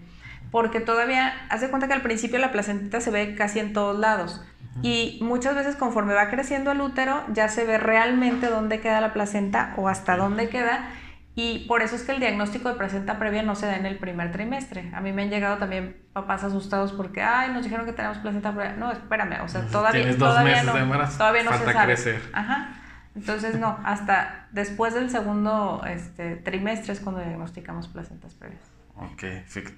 [0.50, 3.98] porque todavía, haz de cuenta que al principio la placenta se ve casi en todos
[3.98, 4.42] lados.
[4.82, 9.12] Y muchas veces conforme va creciendo el útero, ya se ve realmente dónde queda la
[9.12, 10.88] placenta o hasta dónde queda
[11.37, 13.99] y por eso es que el diagnóstico de placenta previa no se da en el
[13.99, 14.91] primer trimestre.
[14.93, 18.53] A mí me han llegado también papás asustados porque, ay, nos dijeron que tenemos placenta
[18.53, 18.76] previa.
[18.76, 21.18] No, espérame, o sea, todavía, Tienes dos todavía meses no, de embarazo.
[21.18, 21.85] todavía no se sabe.
[21.85, 22.22] crecer.
[22.33, 22.76] Ajá.
[23.14, 28.62] Entonces, no, hasta después del segundo este, trimestre es cuando diagnosticamos placentas previas.
[28.97, 29.24] Ok,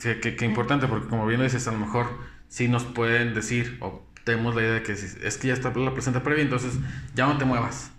[0.01, 2.07] qué, qué, importante, porque como bien dices, a lo mejor
[2.49, 5.93] sí nos pueden decir, o tenemos la idea de que es que ya está la
[5.93, 6.79] placenta previa, entonces
[7.15, 7.93] ya no te muevas.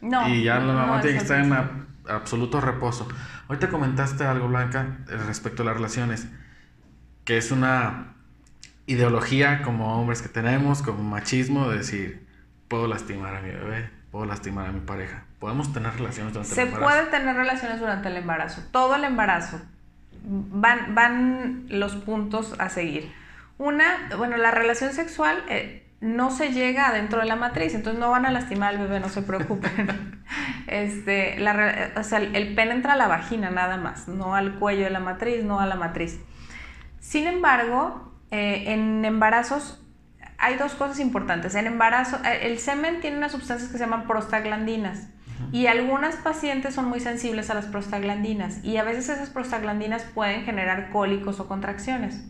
[0.00, 0.28] No.
[0.28, 1.70] Y ya la mamá tiene que estar en la
[2.08, 3.08] absoluto reposo.
[3.48, 6.26] Ahorita comentaste algo, Blanca, eh, respecto a las relaciones,
[7.24, 8.14] que es una
[8.86, 12.26] ideología como hombres que tenemos, como machismo, de decir,
[12.68, 15.24] puedo lastimar a mi bebé, puedo lastimar a mi pareja.
[15.38, 16.90] Podemos tener relaciones durante el embarazo.
[16.90, 19.60] Se puede tener relaciones durante el embarazo, todo el embarazo.
[20.24, 23.12] Van, van los puntos a seguir.
[23.58, 28.10] Una, bueno, la relación sexual eh, no se llega adentro de la matriz, entonces no
[28.10, 30.22] van a lastimar al bebé, no se preocupen.
[30.66, 34.84] este, la, o sea, el pene entra a la vagina nada más, no al cuello
[34.84, 36.18] de la matriz, no a la matriz.
[36.98, 39.80] Sin embargo, eh, en embarazos
[40.38, 41.54] hay dos cosas importantes.
[41.54, 45.08] En embarazo, eh, el semen tiene unas sustancias que se llaman prostaglandinas
[45.52, 50.44] Y algunas pacientes son muy sensibles a las prostaglandinas y a veces esas prostaglandinas pueden
[50.44, 52.24] generar cólicos o contracciones.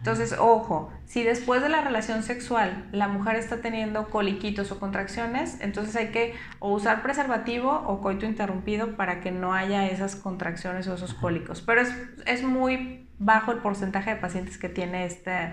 [0.00, 5.60] Entonces, ojo, si después de la relación sexual la mujer está teniendo coliquitos o contracciones,
[5.60, 10.88] entonces hay que o usar preservativo o coito interrumpido para que no haya esas contracciones
[10.88, 11.60] o esos cólicos.
[11.60, 11.94] Pero es,
[12.24, 15.52] es muy bajo el porcentaje de pacientes que tiene este,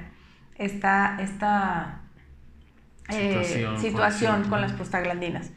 [0.55, 2.03] esta, esta
[3.09, 5.51] eh, situación, con las prostaglandinas.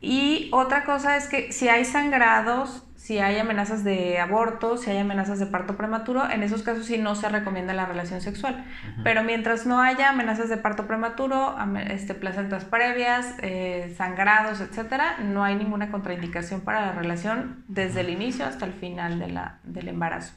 [0.00, 4.98] Y otra cosa es que si hay sangrados, si hay amenazas de aborto, si hay
[4.98, 8.66] amenazas de parto prematuro, en esos casos sí no se recomienda la relación sexual.
[9.02, 11.56] Pero mientras no haya amenazas de parto prematuro,
[11.88, 18.10] este, placentas previas, eh, sangrados, etcétera, no hay ninguna contraindicación para la relación desde el
[18.10, 20.34] inicio hasta el final de la, del embarazo.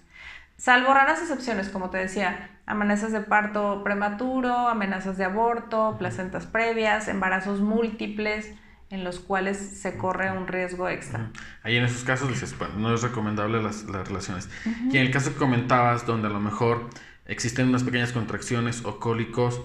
[0.55, 7.09] Salvo raras excepciones, como te decía, amenazas de parto prematuro, amenazas de aborto, placentas previas,
[7.09, 8.55] embarazos múltiples,
[8.93, 11.31] en los cuales se corre un riesgo extra.
[11.63, 14.49] Ahí en esos casos dices, no es recomendable las, las relaciones.
[14.91, 16.89] Y en el caso que comentabas, donde a lo mejor
[17.25, 19.61] existen unas pequeñas contracciones o cólicos,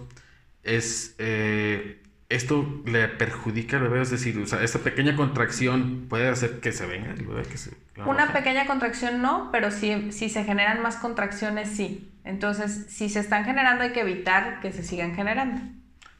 [0.62, 2.01] es, eh,
[2.31, 6.72] esto le perjudica al bebé, es decir, o sea, esta pequeña contracción puede hacer que
[6.72, 7.43] se venga el bebé.
[7.43, 7.76] Que se,
[8.07, 12.11] Una pequeña contracción no, pero si, si se generan más contracciones, sí.
[12.24, 15.61] Entonces, si se están generando, hay que evitar que se sigan generando.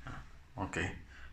[0.05, 0.23] Ah,
[0.57, 0.77] ok.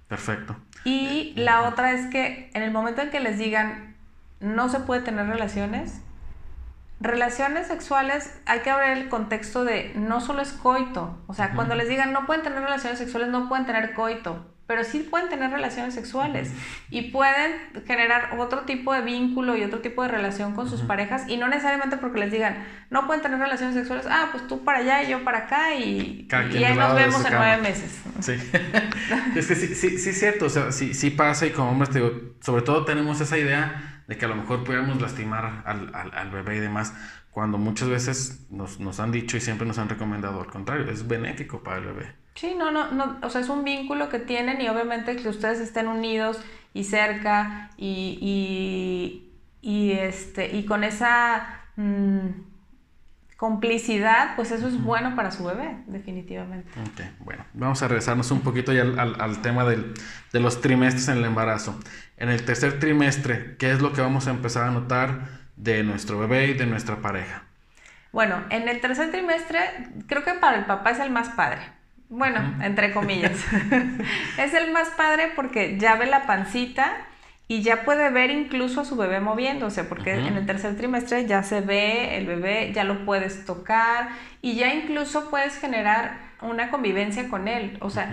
[0.08, 0.56] Perfecto.
[0.84, 3.96] Y la otra es que en el momento en que les digan
[4.40, 6.02] no se puede tener relaciones,
[7.00, 11.18] relaciones sexuales hay que abrir el contexto de no solo es coito.
[11.28, 14.84] O sea, cuando les digan no pueden tener relaciones sexuales, no pueden tener coito pero
[14.84, 16.52] sí pueden tener relaciones sexuales
[16.90, 17.52] y pueden
[17.86, 21.48] generar otro tipo de vínculo y otro tipo de relación con sus parejas y no
[21.48, 25.12] necesariamente porque les digan, no pueden tener relaciones sexuales, ah, pues tú para allá y
[25.12, 28.02] yo para acá y, y ahí nos vemos en nueve meses.
[28.22, 28.34] Sí,
[29.36, 31.92] es que sí, sí, sí es cierto, o sea, sí, sí pasa y como hombres,
[31.92, 32.12] te digo,
[32.42, 36.32] sobre todo tenemos esa idea de que a lo mejor pudiéramos lastimar al, al, al
[36.32, 36.94] bebé y demás,
[37.30, 41.08] cuando muchas veces nos, nos han dicho y siempre nos han recomendado al contrario, es
[41.08, 42.25] benéfico para el bebé.
[42.36, 45.62] Sí, no, no, no, o sea, es un vínculo que tienen y obviamente que ustedes
[45.62, 46.42] estén unidos
[46.74, 49.24] y cerca y,
[49.62, 52.28] y, este, y con esa mm,
[53.38, 56.70] complicidad, pues eso es bueno para su bebé, definitivamente.
[56.82, 59.94] Ok, bueno, vamos a regresarnos un poquito ya al, al, tema del,
[60.34, 61.80] de los trimestres en el embarazo.
[62.18, 66.20] En el tercer trimestre, ¿qué es lo que vamos a empezar a notar de nuestro
[66.20, 67.44] bebé y de nuestra pareja?
[68.12, 71.75] Bueno, en el tercer trimestre, creo que para el papá es el más padre
[72.10, 73.34] bueno, entre comillas.
[74.38, 76.96] es el más padre porque ya ve la pancita
[77.48, 81.44] y ya puede ver incluso a su bebé moviéndose, porque en el tercer trimestre ya
[81.44, 84.10] se ve el bebé, ya lo puedes tocar
[84.42, 87.78] y ya incluso puedes generar una convivencia con él.
[87.82, 88.12] O sea,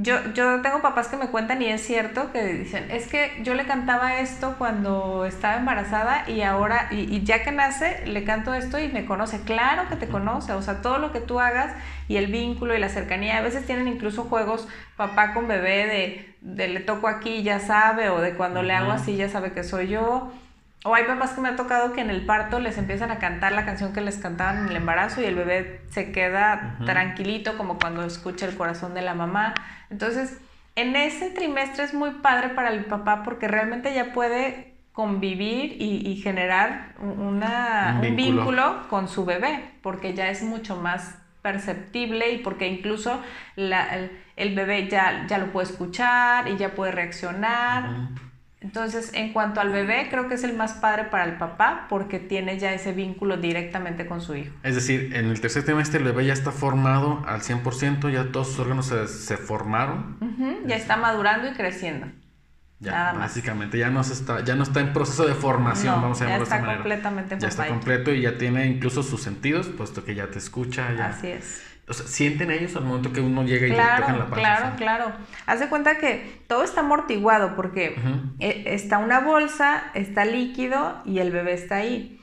[0.00, 3.54] yo, yo tengo papás que me cuentan y es cierto que dicen, es que yo
[3.54, 8.78] le cantaba esto cuando estaba embarazada y ahora, y, ya que nace, le canto esto
[8.78, 9.40] y me conoce.
[9.42, 11.74] Claro que te conoce, o sea, todo lo que tú hagas
[12.06, 13.38] y el vínculo y la cercanía.
[13.38, 18.08] A veces tienen incluso juegos papá con bebé de, de le toco aquí ya sabe,
[18.08, 20.32] o de cuando le hago así ya sabe que soy yo.
[20.84, 23.52] O hay papás que me ha tocado que en el parto les empiezan a cantar
[23.52, 27.78] la canción que les cantaban en el embarazo y el bebé se queda tranquilito como
[27.78, 29.54] cuando escucha el corazón de la mamá.
[29.90, 30.38] Entonces,
[30.76, 36.16] en ese trimestre es muy padre para el papá porque realmente ya puede convivir y,
[36.16, 38.88] generar una, un, vínculo.
[38.88, 43.22] con su bebé, porque ya es mucho más perceptible y porque incluso
[43.56, 48.08] el, bebé ya, ya lo puede escuchar y ya puede reaccionar.
[48.60, 52.18] Entonces, en cuanto al bebé, creo que es el más padre para el papá porque
[52.18, 54.52] tiene ya ese vínculo directamente con su hijo.
[54.64, 58.48] Es decir, en el tercer trimestre el bebé ya está formado al 100%, ya todos
[58.48, 60.18] sus órganos se, formaron.
[60.66, 62.08] ya está madurando y creciendo.
[62.80, 66.26] Ya, Nada básicamente, ya no, está, ya no está en proceso de formación, vamos a
[66.26, 66.78] llamarlo de esta manera.
[66.78, 70.94] completamente Ya está completo y ya tiene incluso sus sentidos, puesto que ya te escucha.
[70.94, 71.08] Ya.
[71.08, 71.67] Así es.
[71.88, 74.34] O sea, sienten ellos al momento que uno llega y le tocan la panza.
[74.34, 75.12] Claro, claro.
[75.46, 77.96] Haz de cuenta que todo está amortiguado porque
[78.38, 82.20] e, está una bolsa, está líquido y el bebé está ahí.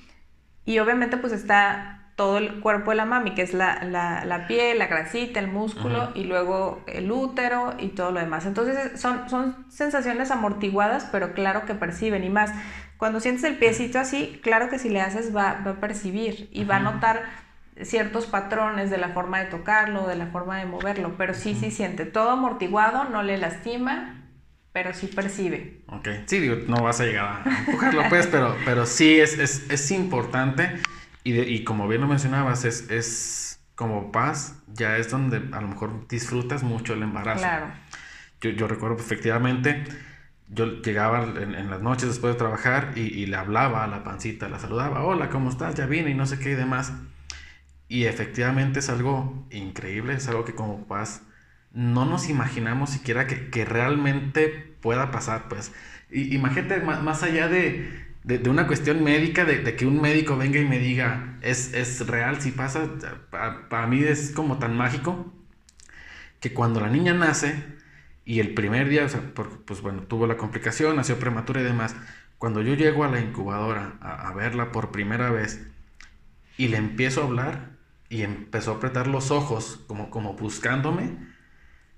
[0.66, 4.48] Y obviamente pues está todo el cuerpo de la mami, que es la, la, la
[4.48, 8.46] piel, la grasita, el músculo y luego el útero y todo lo demás.
[8.46, 12.52] Entonces son, son sensaciones amortiguadas, pero claro que perciben y más.
[12.98, 16.64] Cuando sientes el piecito así, claro que si le haces va, va a percibir y
[16.64, 17.24] va a notar
[17.84, 21.72] ciertos patrones de la forma de tocarlo, de la forma de moverlo, pero sí, sí
[21.72, 24.30] siente todo amortiguado, no le lastima,
[24.72, 25.82] pero sí percibe.
[25.88, 29.70] Ok, sí, digo, no vas a llegar a empujarlo, pues, pero, pero sí es, es,
[29.70, 30.80] es importante
[31.24, 35.68] y, y, como bien lo mencionabas, es, es como paz, ya es donde a lo
[35.68, 37.42] mejor disfrutas mucho el embarazo.
[37.42, 37.68] Claro.
[38.42, 39.84] Yo, yo recuerdo efectivamente
[40.50, 44.60] yo llegaba en, las noches después de trabajar y, le hablaba a la pancita, la
[44.60, 45.76] saludaba, hola, ¿cómo estás?
[45.76, 46.94] Ya vine y no sé qué y demás.
[47.88, 51.22] Y efectivamente es algo increíble, es algo que como papás
[51.72, 55.72] no nos imaginamos siquiera que, realmente pueda pasar, pues.
[56.10, 58.12] Y, imagínate más, allá de,
[58.50, 62.52] una cuestión médica, de, que un médico venga y me diga, es, es real, si
[62.52, 62.90] pasa,
[63.70, 65.34] para mí es como tan mágico
[66.40, 67.76] que cuando la niña nace,
[68.26, 71.64] y el primer día, o sea, porque, pues bueno, tuvo la complicación, nació prematura y
[71.64, 71.96] demás.
[72.40, 75.68] Cuando yo llego a la incubadora a, verla por primera vez
[76.58, 77.75] y le empiezo a hablar
[78.16, 81.18] y empezó a apretar los ojos como, como buscándome,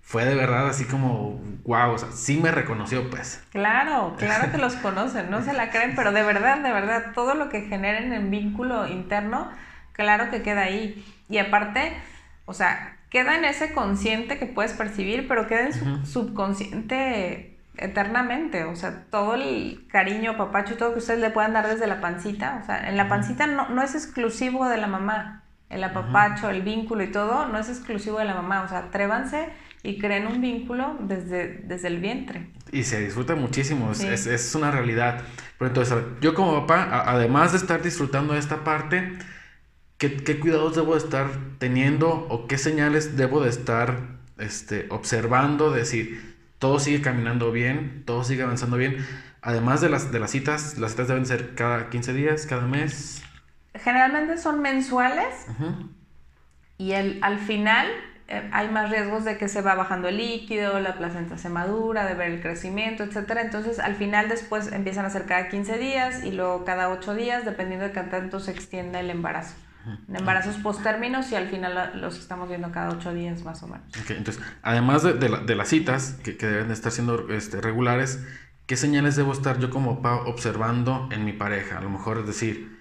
[0.02, 3.44] fue de verdad así como, wow, o sea, sí me reconoció pues.
[3.52, 7.36] Claro, claro que los conocen, no se la creen, pero de verdad, de verdad, todo
[7.36, 9.52] lo que generen en vínculo interno,
[9.92, 11.06] claro que queda ahí.
[11.30, 11.94] Y aparte,
[12.46, 18.64] o sea, queda en ese consciente que puedes percibir, pero queda en su subconsciente eternamente.
[18.64, 22.02] O sea, todo el cariño, papacho y todo que ustedes le puedan dar desde la
[22.02, 22.60] pancita.
[22.64, 25.44] O sea, en la pancita no, no es exclusivo de la mamá.
[25.70, 28.64] El apapacho, el vínculo y todo no es exclusivo de la mamá.
[28.64, 29.50] O sea, atrévanse
[29.84, 32.50] y creen un vínculo desde, desde el vientre.
[32.72, 35.22] Y se disfruta muchísimo, es, es, una realidad.
[35.58, 39.18] Pero entonces, yo como papá, además de estar disfrutando de esta parte,
[39.98, 45.72] ¿qué, cuidados debo de estar teniendo o qué señales debo de estar este, observando?
[45.72, 49.06] Decir, todo sigue caminando bien, todo sigue avanzando bien.
[49.42, 53.24] Además de las, de las citas, las citas deben ser cada 15 días, cada mes.
[53.84, 55.48] Generalmente son mensuales
[56.78, 57.88] y el, al final
[58.28, 62.06] eh, hay más riesgos de que se va bajando el líquido, la placenta se madura,
[62.06, 63.38] de ver el crecimiento, etc.
[63.42, 67.46] Entonces al final después empiezan a ser cada 15 días y luego cada 8 días,
[67.46, 69.56] dependiendo de qué tanto se extienda el embarazo
[70.08, 73.86] en embarazos post-términos y al final los estamos viendo cada ocho días más o menos.
[74.10, 78.24] entonces, además de, de, las citas, que, que, deben de estar siendo este, regulares,
[78.66, 81.78] ¿qué señales debo estar yo como papá observando en mi pareja?
[81.78, 82.77] A lo mejor es decir,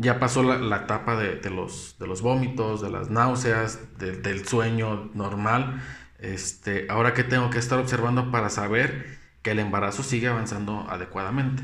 [0.00, 4.46] ya pasó la, la etapa de, de, los, de los vómitos, de las náuseas, del
[4.46, 5.82] sueño normal.
[6.18, 11.62] Este, ahora, ¿qué tengo que estar observando para saber que el embarazo sigue avanzando adecuadamente?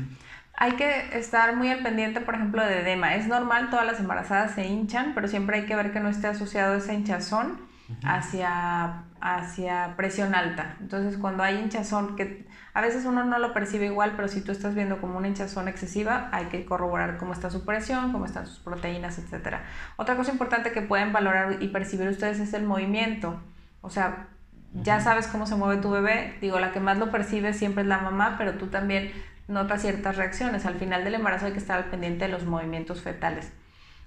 [0.55, 3.15] Hay que estar muy al pendiente, por ejemplo, de edema.
[3.15, 6.27] Es normal, todas las embarazadas se hinchan, pero siempre hay que ver que no esté
[6.27, 7.59] asociado esa hinchazón
[8.03, 10.77] hacia, hacia presión alta.
[10.79, 12.47] Entonces, cuando hay hinchazón, que
[12.77, 15.67] a veces uno no lo percibe igual, pero si tú estás viendo como una hinchazón
[15.67, 19.55] excesiva, hay que corroborar cómo está su presión, cómo están sus proteínas, etc.
[19.95, 23.41] Otra cosa importante que pueden valorar y percibir ustedes es el movimiento.
[23.81, 24.27] O sea,
[24.75, 26.37] ya sabes cómo se mueve tu bebé.
[26.39, 29.11] Digo, la que más lo percibe siempre es la mamá, pero tú también
[29.47, 30.67] nota ciertas reacciones.
[30.67, 33.51] Al final del embarazo hay que estar al pendiente de los movimientos fetales.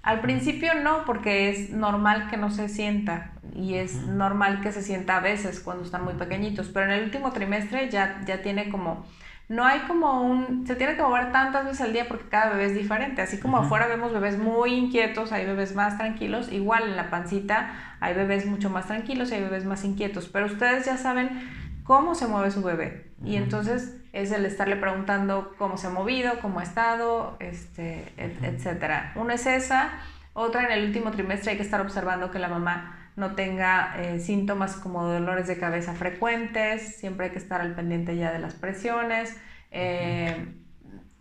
[0.03, 4.81] Al principio no, porque es normal que no se sienta y es normal que se
[4.81, 8.69] sienta a veces cuando están muy pequeñitos, pero en el último trimestre ya, ya tiene
[8.69, 9.05] como,
[9.47, 12.65] no hay como un, se tiene que mover tantas veces al día porque cada bebé
[12.65, 16.95] es diferente, así como afuera vemos bebés muy inquietos, hay bebés más tranquilos, igual en
[16.95, 20.97] la pancita hay bebés mucho más tranquilos y hay bebés más inquietos, pero ustedes ya
[20.97, 21.29] saben
[21.83, 23.11] cómo se mueve su bebé.
[23.23, 29.15] Y entonces es el estarle preguntando cómo se ha movido, cómo ha estado, este, etc.
[29.15, 29.91] Una es esa,
[30.33, 34.19] otra en el último trimestre hay que estar observando que la mamá no tenga eh,
[34.19, 38.53] síntomas como dolores de cabeza frecuentes, siempre hay que estar al pendiente ya de las
[38.53, 39.37] presiones.
[39.71, 40.55] Eh,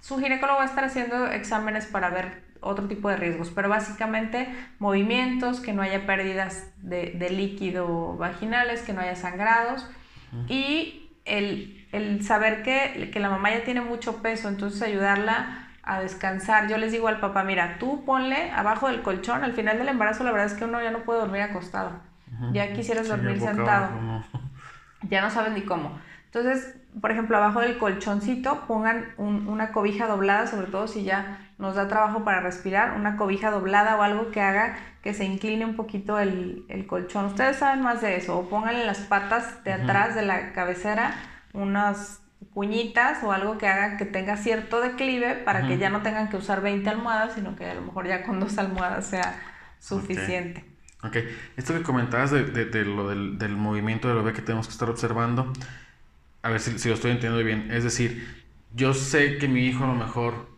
[0.01, 4.49] su ginecólogo va a estar haciendo exámenes para ver otro tipo de riesgos, pero básicamente
[4.79, 9.89] movimientos, que no haya pérdidas de, de líquido vaginales, que no haya sangrados
[10.47, 16.01] y el el saber que, que la mamá ya tiene mucho peso, entonces ayudarla a
[16.01, 16.69] descansar.
[16.69, 20.25] Yo les digo al papá, mira, tú ponle abajo del colchón, al final del embarazo
[20.25, 21.93] la verdad es que uno ya no puede dormir acostado.
[22.53, 23.91] Ya quisieras dormir sentado.
[25.09, 25.99] Ya no saben ni cómo.
[26.27, 31.75] Entonces, por ejemplo, abajo del colchoncito pongan una cobija doblada, sobre todo si ya nos
[31.75, 35.75] da trabajo para respirar, una cobija doblada o algo que haga que se incline un
[35.75, 37.25] poquito el, el colchón.
[37.25, 41.15] Ustedes saben más de eso, o pónganle las patas de atrás de la cabecera
[41.53, 42.21] unas
[42.53, 46.37] cuñitas o algo que haga que tenga cierto declive para que ya no tengan que
[46.37, 49.41] usar 20 almohadas, sino que a lo mejor ya con dos almohadas sea
[49.79, 50.65] suficiente.
[51.03, 51.17] Ok,
[51.57, 54.91] esto que comentabas de, de, lo del, del, movimiento del bebé que tenemos que estar
[54.91, 55.51] observando,
[56.43, 58.45] a ver si, si, lo estoy entendiendo bien, es decir,
[58.75, 60.51] yo sé que mi hijo a lo mejor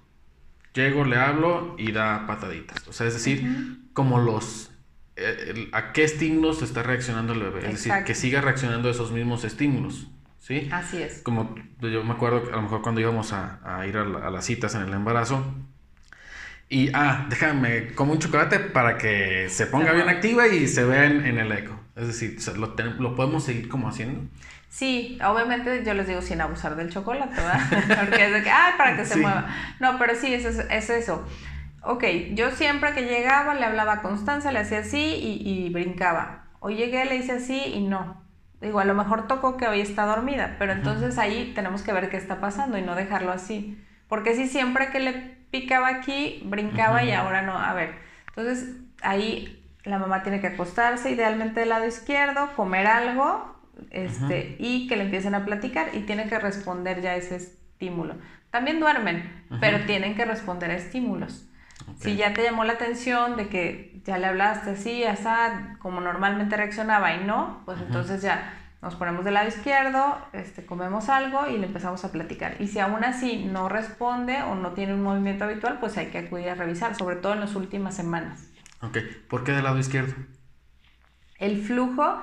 [0.74, 4.70] llego, le hablo y da pataditas, o sea, es decir, como los...
[5.14, 9.12] Eh, a qué estímulos está reaccionando el bebé, es decir, que siga reaccionando a esos
[9.12, 10.09] mismos estímulos.
[10.43, 10.68] ¿Sí?
[10.72, 11.22] Así es.
[11.22, 14.74] Como yo me acuerdo a lo mejor cuando íbamos a, a ir a, las citas
[14.74, 15.45] en el embarazo,
[16.68, 21.05] y, ah, déjame, como un chocolate para que se ponga bien activa y se vea
[21.05, 21.78] en, el eco.
[21.95, 24.22] Es decir, ¿lo, ¿lo podemos seguir como haciendo?
[24.70, 27.61] Sí, obviamente yo les digo sin abusar del chocolate, ¿verdad?
[28.01, 29.55] Porque es de que, ay, para que se mueva.
[29.80, 31.26] No, pero sí, es, es, eso.
[31.82, 36.47] Ok, yo siempre que llegaba le hablaba a Constanza, le hacía así y, y brincaba.
[36.61, 38.22] Hoy llegué, le hice así y no.
[38.62, 42.08] Digo, a lo mejor tocó que hoy está dormida, pero entonces ahí tenemos que ver
[42.10, 43.76] qué está pasando y no dejarlo así.
[44.08, 45.12] Porque si siempre que le
[45.50, 47.58] picaba aquí, brincaba y ahora no.
[47.58, 47.96] A ver,
[48.28, 53.60] entonces ahí la mamá tiene que acostarse idealmente del lado izquierdo, comer algo
[53.90, 58.14] este, y que le empiecen a platicar y tiene que responder ya ese estímulo.
[58.50, 61.48] También duermen, pero tienen que responder a estímulos.
[62.03, 65.24] Si ya te llamó la atención de que ya le hablaste así, así,
[65.78, 71.09] como normalmente reaccionaba y no, pues entonces ya nos ponemos del lado izquierdo, este, comemos
[71.09, 72.57] algo y le empezamos a platicar.
[72.59, 76.18] Y si aún así no responde o no tiene un movimiento habitual, pues hay que
[76.18, 78.48] acudir a revisar, sobre todo en las últimas semanas.
[78.80, 78.98] Ok,
[79.28, 80.14] ¿por qué del lado izquierdo?
[81.38, 82.20] El flujo,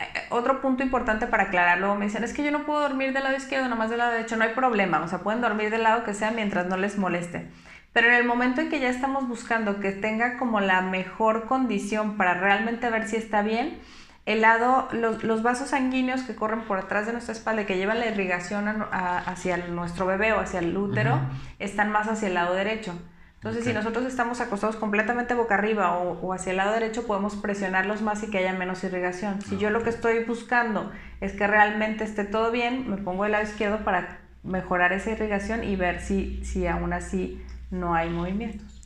[0.00, 3.12] eh, eh, otro punto importante para aclararlo, me dicen, es que yo no puedo dormir
[3.12, 5.84] del lado izquierdo, nomás del lado derecho, no hay problema, o sea, pueden dormir del
[5.84, 7.52] lado que sea mientras no les moleste.
[7.94, 12.16] Pero en el momento en que ya estamos buscando que tenga como la mejor condición
[12.16, 13.78] para realmente ver si está bien,
[14.26, 18.00] el lado, los, vasos sanguíneos que corren por atrás de nuestra espalda y que llevan
[18.00, 21.20] la irrigación hacia nuestro bebé o hacia el útero,
[21.60, 22.98] están más hacia el lado derecho.
[23.36, 28.02] Entonces, si nosotros estamos acostados completamente boca arriba o, hacia el lado derecho, podemos presionarlos
[28.02, 29.40] más y que haya menos irrigación.
[29.42, 30.90] Si yo lo que estoy buscando
[31.20, 35.62] es que realmente esté todo bien, me pongo del lado izquierdo para mejorar esa irrigación
[35.62, 37.40] y ver si, si aún así
[37.74, 38.82] no hay movimientos.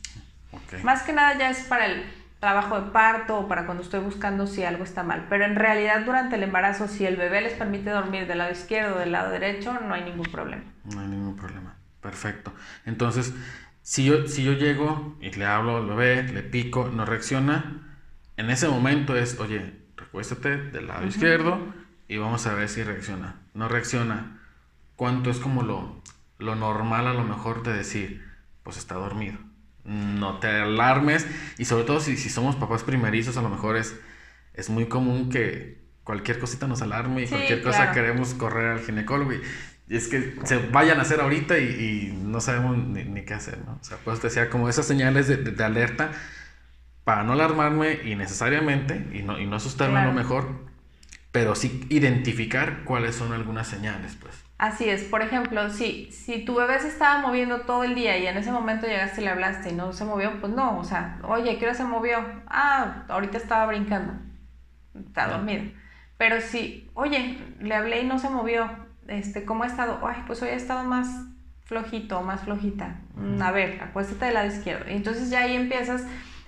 [0.83, 2.05] Más que nada ya es para el
[2.41, 5.27] trabajo de parto o para cuando estoy buscando si algo está mal.
[5.29, 8.97] Pero en realidad durante el embarazo, si el bebé les permite dormir del lado izquierdo
[8.97, 10.65] o del lado derecho, no hay ningún problema.
[10.85, 11.77] No hay ningún problema.
[12.01, 12.53] Perfecto.
[12.87, 13.35] Entonces,
[13.83, 17.83] si yo, si yo llego y le hablo al bebé, le pico, no reacciona,
[18.37, 21.59] en ese momento es, oye, recuéstate del lado izquierdo
[22.07, 23.37] y vamos a ver si reacciona.
[23.55, 24.41] No reacciona.
[24.95, 26.01] ¿Cuánto es como lo,
[26.39, 28.28] lo normal a lo mejor de decir,
[28.69, 29.39] pues está dormido?
[29.85, 33.99] No te alarmes y sobre todo si, si somos papás primerizos a lo mejor es,
[34.53, 39.33] es muy común que cualquier cosita nos alarme y cualquier cosa queremos correr al ginecólogo
[39.33, 39.41] y
[39.91, 43.79] y es que se vayan a hacer ahorita y, no sabemos ni, qué hacer, ¿no?
[43.81, 46.13] O sea, pues decía como esas señales de, alerta
[47.05, 50.67] para no alarmarme innecesariamente y no, y no asustarme a lo mejor,
[51.33, 54.35] pero sí identificar cuáles son algunas señales, pues.
[54.59, 58.27] Así es, por ejemplo, si, si tu bebé se estaba moviendo todo el día y
[58.27, 61.21] en ese momento llegaste y le hablaste y no se movió, pues no, o sea,
[61.23, 62.19] oye, ¿qué hora se movió?
[62.49, 64.15] Ah, ahorita estaba brincando,
[64.95, 65.63] está dormido.
[66.17, 68.69] Pero si, oye, le hablé y no se movió,
[69.07, 70.01] este, ¿cómo ha estado?
[70.05, 71.09] Ay, pues hoy ha estado más
[71.63, 72.97] flojito, más flojita.
[73.41, 74.91] A ver, acuéstate del lado izquierdo.
[74.91, 76.05] Y entonces ya ahí empiezas.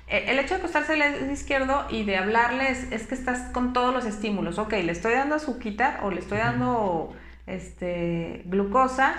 [0.08, 3.72] E, el hecho de acostarse del lado izquierdo y de hablarles es que estás con
[3.72, 4.58] todos los estímulos.
[4.58, 7.14] Ok, le estoy dando azúcar o le estoy dando
[7.46, 9.14] este, glucosa,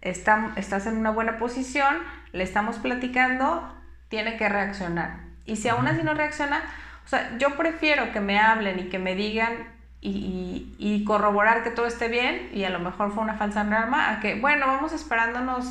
[0.00, 1.96] está, estás en una buena posición,
[2.32, 3.72] le estamos platicando,
[4.08, 5.20] tiene que reaccionar.
[5.44, 6.62] Y si aún así no reacciona,
[7.04, 11.86] o sea, yo prefiero que me hablen y que me digan y, corroborar que todo
[11.86, 15.66] esté bien y a lo mejor fue una falsa alarma, a que, bueno, vamos esperándonos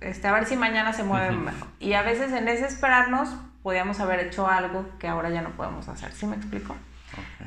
[0.00, 1.68] este, a ver si mañana se mueve mejor.
[1.78, 5.88] Y a veces en ese esperarnos podíamos haber hecho algo que ahora ya no podemos
[5.88, 6.12] hacer.
[6.12, 6.76] ¿Sí me explico?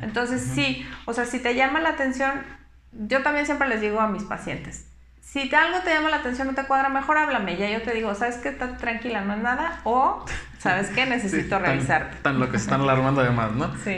[0.01, 2.43] Entonces, sí, o sea, si te llama la atención,
[2.93, 4.85] yo también siempre les digo a mis pacientes,
[5.21, 7.57] si algo te llama la atención, no te cuadra, mejor háblame.
[7.57, 8.49] Ya yo te digo, ¿sabes qué?
[8.49, 9.81] Está tranquila, no es nada.
[9.83, 10.23] O,
[10.59, 11.05] ¿sabes qué?
[11.07, 12.17] Necesito revisar.
[12.21, 13.73] Tan, lo que se están alarmando además, ¿no?
[13.83, 13.97] Sí.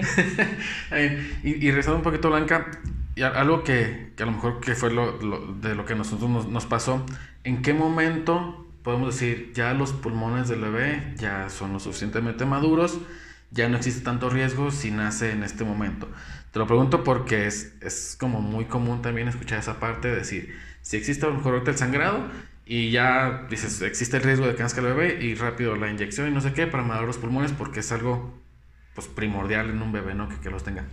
[1.44, 2.68] y, y rezando un poquito, Blanca,
[3.16, 5.18] y algo que, que, a lo mejor que fue lo,
[5.62, 7.06] de lo que nosotros nos, nos, pasó,
[7.44, 13.00] ¿en qué momento podemos decir ya los pulmones del bebé ya son lo suficientemente maduros,
[13.52, 16.10] ya no existe tanto riesgo si nace en este momento?
[16.56, 20.56] Te lo pregunto porque es, es como muy común también escuchar esa parte de decir,
[20.82, 22.30] si existe a lo mejor sangrado
[22.66, 26.32] y ya dices, existe el riesgo de nazca el bebé y rápido la inyección y
[26.32, 28.42] no sé qué para madurar los pulmones porque es algo
[28.94, 30.30] pues primordial en un bebé, ¿no?
[30.30, 30.86] Que, que los tenga.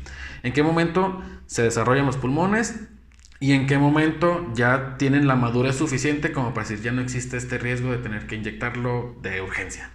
[0.43, 2.81] ¿En qué momento se desarrollan los pulmones?
[3.39, 7.37] ¿Y en qué momento ya tienen la madurez suficiente como para decir ya no existe
[7.37, 9.93] este riesgo de tener que inyectarlo de urgencia?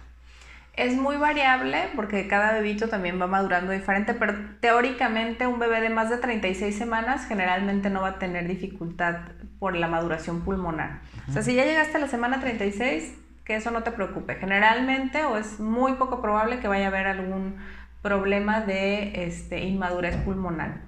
[0.78, 5.90] Es muy variable porque cada bebito también va madurando diferente, pero teóricamente un bebé de
[5.90, 9.16] más de 36 semanas generalmente no va a tener dificultad
[9.58, 11.00] por la maduración pulmonar.
[11.28, 13.12] O sea, si ya llegaste a la semana 36,
[13.44, 14.36] que eso no te preocupe.
[14.36, 17.56] Generalmente o es muy poco probable que vaya a haber algún
[18.00, 20.82] problema de este, inmadurez pulmonar.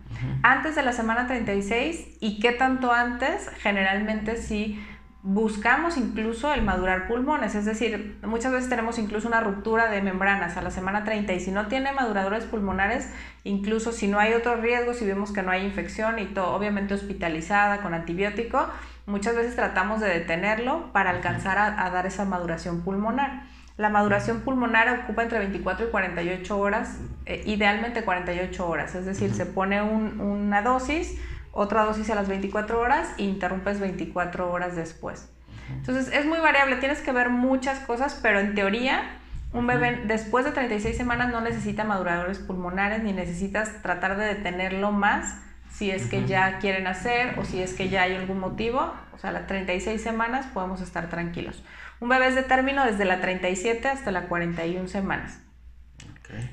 [0.45, 4.81] Antes de la semana 36 y qué tanto antes, generalmente sí
[5.23, 10.57] buscamos incluso el madurar pulmones, es decir, muchas veces tenemos incluso una ruptura de membranas
[10.57, 13.11] a la semana 30 y si no tiene maduradores pulmonares,
[13.45, 16.95] incluso si no hay otro riesgo, si vemos que no hay infección y todo, obviamente
[16.95, 18.67] hospitalizada con antibiótico,
[19.05, 23.43] muchas veces tratamos de detenerlo para alcanzar a, dar esa maduración pulmonar.
[23.77, 29.35] La maduración pulmonar ocupa entre 24 y 48 horas, eh, idealmente 48 horas, es decir,
[29.35, 31.19] se pone una dosis,
[31.53, 35.29] otra dosis a las 24 horas e interrumpes 24 horas después.
[35.71, 39.17] Entonces es muy variable, tienes que ver muchas cosas, pero en teoría
[39.53, 44.93] un bebé después de 36 semanas no necesita maduradores pulmonares ni necesitas tratar de detenerlo
[44.93, 45.41] más
[45.73, 48.93] si es que ya quieren hacer o si es que ya hay algún motivo.
[49.13, 51.63] O sea, a las 36 semanas podemos estar tranquilos.
[52.01, 55.41] Un bebé es de término desde la 37 hasta la 41 semanas.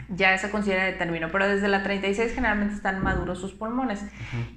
[0.10, 4.04] Ya se considera de término, pero desde la 36 generalmente están maduros sus pulmones.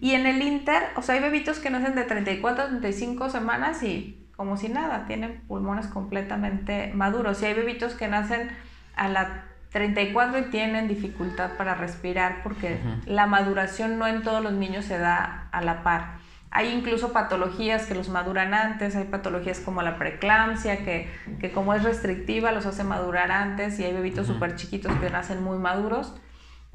[0.01, 3.83] Y en el Inter, o sea, hay bebitos que nacen de 34 a 35 semanas
[3.83, 7.43] y como si nada, tienen pulmones completamente maduros.
[7.43, 8.49] Y hay bebitos que nacen
[8.97, 14.55] a la 34 y tienen dificultad para respirar porque la maduración no en todos los
[14.55, 16.20] niños se da a la par.
[16.53, 21.75] Hay incluso patologías que los maduran antes, hay patologías como la preeclampsia, que, que como
[21.75, 26.15] es restrictiva los hace madurar antes y hay bebitos súper chiquitos que nacen muy maduros.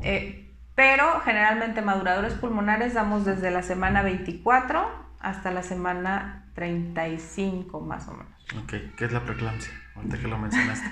[0.01, 8.07] Eh, pero generalmente maduradores pulmonares damos desde la semana 24 hasta la semana 35 más
[8.07, 8.33] o menos.
[8.63, 9.73] Ok, ¿qué es la preeclampsia?
[9.95, 10.89] Ahorita que lo mencionaste.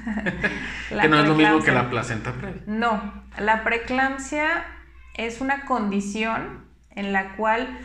[1.02, 2.64] que no es lo mismo que la placenta previa.
[2.66, 4.66] No, la preeclampsia
[5.16, 7.78] es una condición en la cual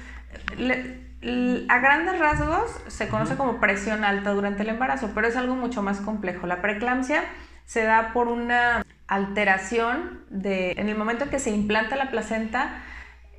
[1.69, 5.83] a grandes rasgos se conoce como presión alta durante el embarazo, pero es algo mucho
[5.83, 6.47] más complejo.
[6.47, 7.25] La preeclampsia
[7.65, 12.83] se da por una alteración de, en el momento en que se implanta la placenta,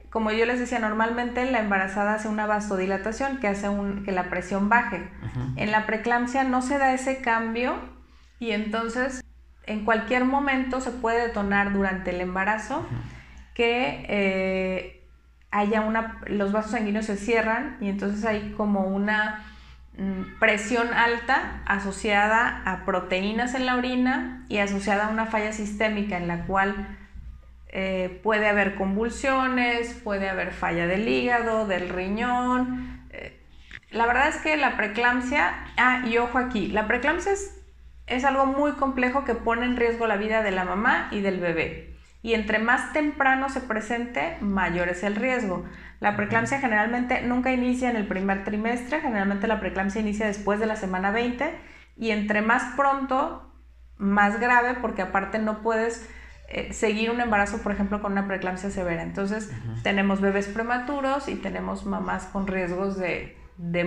[0.09, 3.69] como yo les decía, normalmente la embarazada hace una vasodilatación que hace
[4.03, 5.07] que la presión baje.
[5.55, 7.75] En la preeclampsia no se da ese cambio
[8.39, 9.23] y entonces
[9.67, 12.87] en cualquier momento se puede detonar durante el embarazo
[13.53, 14.98] que eh,
[15.51, 19.43] haya una, los vasos sanguíneos se cierran y entonces hay como una
[19.97, 26.17] mm, presión alta asociada a proteínas en la orina y asociada a una falla sistémica
[26.17, 26.97] en la cual
[27.69, 33.07] eh, puede haber convulsiones, puede haber falla del hígado, del riñón.
[33.11, 33.39] Eh,
[33.91, 37.59] la verdad es que la preeclampsia, ah, y ojo aquí, la preeclampsia es,
[38.05, 41.39] es algo muy complejo que pone en riesgo la vida de la mamá y del
[41.39, 41.88] bebé
[42.21, 45.65] y entre más temprano se presente, mayor es el riesgo.
[45.99, 50.65] La preeclampsia generalmente nunca inicia en el primer trimestre, generalmente la preeclampsia inicia después de
[50.65, 51.53] la semana 20
[51.97, 53.53] y entre más pronto,
[53.97, 56.09] más grave porque aparte no puedes
[56.47, 59.03] eh, seguir un embarazo, por ejemplo, con una preeclampsia severa.
[59.03, 59.51] Entonces
[59.83, 63.37] tenemos bebés prematuros y tenemos mamás con riesgos de,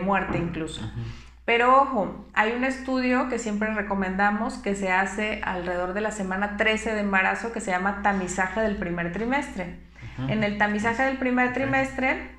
[0.03, 0.83] muerte incluso.
[1.45, 6.57] Pero ojo, hay un estudio que siempre recomendamos que se hace alrededor de la semana
[6.57, 9.81] 13 de embarazo que se llama tamizaje del primer trimestre.
[10.29, 12.31] En el tamizaje del primer trimestre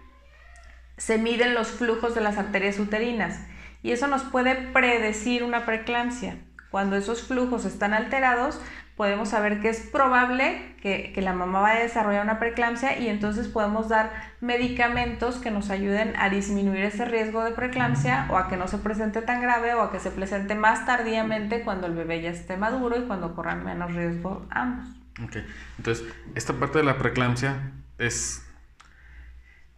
[0.98, 3.40] se miden los flujos de las arterias uterinas
[3.82, 6.38] y eso nos puede predecir una preeclampsia.
[6.74, 8.60] Cuando esos flujos están alterados,
[8.98, 13.48] podemos saber que es probable que, la mamá vaya a desarrollar una preeclampsia y entonces
[13.48, 14.12] podemos dar
[14.42, 18.80] medicamentos que nos ayuden a disminuir ese riesgo de preeclampsia o a que no se
[18.80, 22.58] presente tan grave o a que se presente más tardíamente cuando el bebé ya esté
[22.58, 24.88] maduro y cuando corran menos riesgo ambos.
[25.24, 25.38] Ok,
[25.78, 28.43] entonces esta parte de la preeclampsia es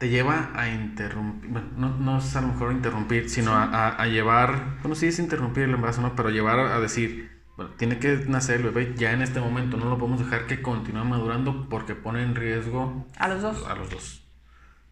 [0.06, 4.06] te lleva a interrumpir, bueno, no, no es a lo mejor interrumpir, sino a, a,
[4.06, 6.16] llevar, bueno, sí es interrumpir el embarazo, ¿no?
[6.16, 9.89] pero llevar a decir, bueno, tiene que nacer el bebé ya en este momento, no
[9.89, 13.66] lo podemos dejar que continúe madurando porque pone en riesgo a los dos.
[13.68, 14.24] A los dos.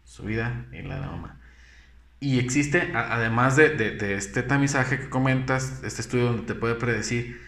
[0.02, 1.40] Su vida y la de la mamá.
[2.18, 7.40] Y existe, además de, de, este tamizaje que comentas, este estudio donde te puede predecir,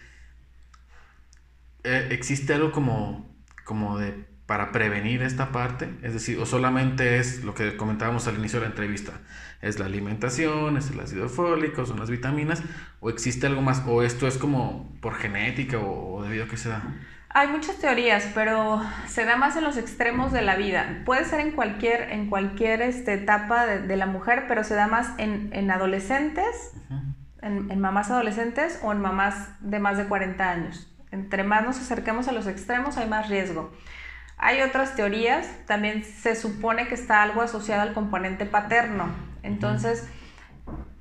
[1.83, 7.43] eh, existe algo como, como de para prevenir esta parte, es decir, o solamente es
[7.43, 9.11] lo que comentábamos al inicio de la entrevista,
[9.61, 12.63] es la alimentación, es el ácido fólico, son las vitaminas,
[13.01, 16.69] o existe algo más, o esto es como por genética o, debido a que se
[16.69, 16.81] da.
[17.29, 21.01] Hay muchas teorías, pero se da más en los extremos de la vida.
[21.05, 25.09] Puede ser en cualquier, en cualquier este, etapa de, la mujer, pero se da más
[25.17, 26.71] en, adolescentes,
[27.41, 30.89] en, en mamás adolescentes o en mamás de más de 40 años.
[31.11, 33.71] Entre más nos acerquemos a los extremos, hay más riesgo.
[34.37, 39.09] Hay otras teorías, también se supone que está algo asociado al componente paterno.
[39.41, 40.07] Entonces,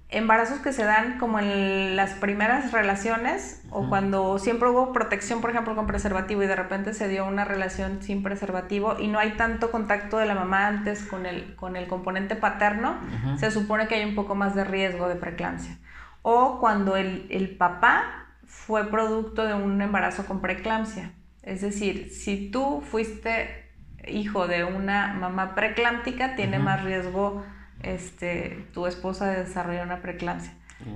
[0.09, 5.51] embarazos que se dan como en las primeras relaciones o cuando siempre hubo protección, por
[5.51, 9.33] ejemplo, con preservativo y de repente se dio una relación sin preservativo y no hay
[9.33, 12.97] tanto contacto de la mamá antes con el, con el componente paterno,
[13.37, 15.77] se supone que hay un poco más de riesgo de preeclampsia.
[16.23, 21.13] O cuando el, el papá fue producto de un embarazo con preeclampsia.
[21.47, 23.71] Es decir, si tú fuiste
[24.07, 27.45] hijo de una mamá preeclámptica, tiene más riesgo
[27.83, 30.53] este, tu esposa de desarrollar una preeclampsia.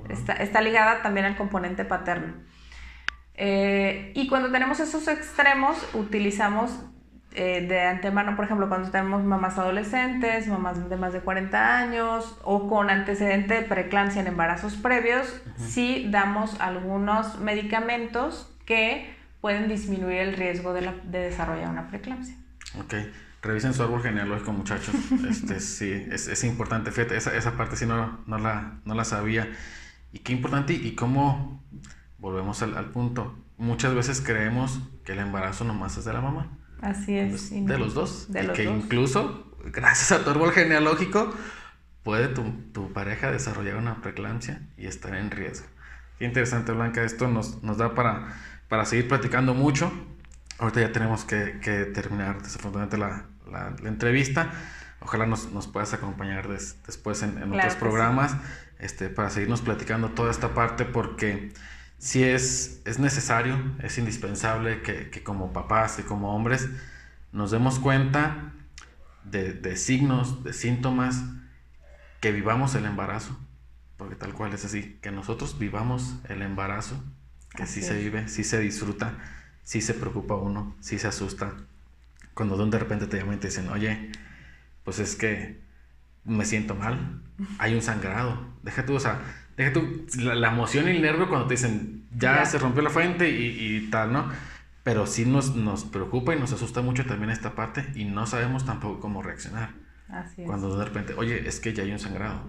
[0.09, 2.33] Está, ligada también al componente paterno.
[3.35, 6.79] Eh, y cuando tenemos esos extremos, utilizamos
[7.33, 12.37] eh, de antemano, por ejemplo, cuando tenemos mamás adolescentes, mamás de más de 40 años
[12.43, 20.19] o con antecedente de preeclampsia en embarazos previos, sí damos algunos medicamentos que pueden disminuir
[20.19, 22.35] el riesgo de, de desarrollar una preeclampsia.
[22.79, 22.93] Ok.
[23.41, 24.93] Revisen su árbol genealógico, muchachos.
[25.29, 26.91] Este, sí, es, es importante.
[26.91, 29.51] Fíjate, esa, esa, parte sí no, no, la, no la sabía.
[30.13, 31.63] Y qué importante y cómo,
[32.19, 36.57] volvemos al, al, punto, muchas veces creemos que el embarazo nomás es de la mamá.
[36.81, 37.49] Así es.
[37.49, 38.31] De, los dos.
[38.31, 38.75] De y los que dos.
[38.75, 41.33] incluso, gracias a tu árbol genealógico,
[42.03, 45.67] puede tu, tu, pareja desarrollar una preeclampsia y estar en riesgo.
[46.19, 47.03] Qué interesante, Blanca.
[47.03, 48.35] Esto nos, nos da para,
[48.71, 49.91] para seguir platicando mucho.
[50.57, 54.49] Ahorita ya tenemos que, que terminar desafortunadamente la, la, la, entrevista.
[55.01, 58.37] Ojalá nos, nos puedas acompañar des, después en, en claro otros programas sí.
[58.79, 61.51] este, para seguirnos platicando toda esta parte porque
[61.97, 66.69] sí es, es necesario, es indispensable que, que, como papás y como hombres
[67.33, 68.53] nos demos cuenta
[69.25, 71.25] de, de, signos, de síntomas,
[72.21, 73.37] que vivamos el embarazo,
[73.97, 77.03] porque tal cual es así, que nosotros vivamos el embarazo,
[77.55, 77.87] que así sí es.
[77.87, 79.17] se vive, sí se disfruta,
[79.63, 81.53] sí se preocupa uno, sí se asusta.
[82.33, 84.11] Cuando de repente te llaman y te dicen, oye,
[84.83, 85.59] pues es que
[86.23, 87.21] me siento mal,
[87.57, 89.19] hay un sangrado, deja tú, o sea,
[89.57, 92.45] deja tú la, la emoción y el nervio cuando te dicen, ya, ya.
[92.45, 94.29] se rompió la fuente y, y, tal, ¿no?
[94.83, 98.65] Pero sí nos, nos preocupa y nos asusta mucho también esta parte y no sabemos
[98.65, 99.71] tampoco cómo reaccionar.
[100.09, 100.47] Así es.
[100.47, 102.41] Cuando de repente, oye, es que ya hay un sangrado.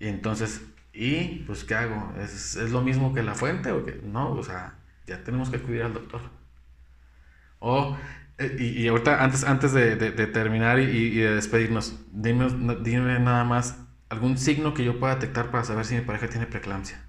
[0.00, 0.62] Y entonces,
[0.92, 2.12] ¿y pues qué hago?
[2.18, 4.00] ¿Es, ¿Es, lo mismo que la fuente o qué?
[4.04, 4.74] No, o sea,
[5.06, 6.20] ya tenemos que acudir al doctor.
[7.58, 7.96] O,
[8.38, 12.48] eh, y, y ahorita, antes, antes de, de, de terminar y, y, de despedirnos, dime,
[12.82, 13.78] dime nada más
[14.08, 17.00] algún signo que yo pueda detectar para saber si mi pareja tiene preeclampsia.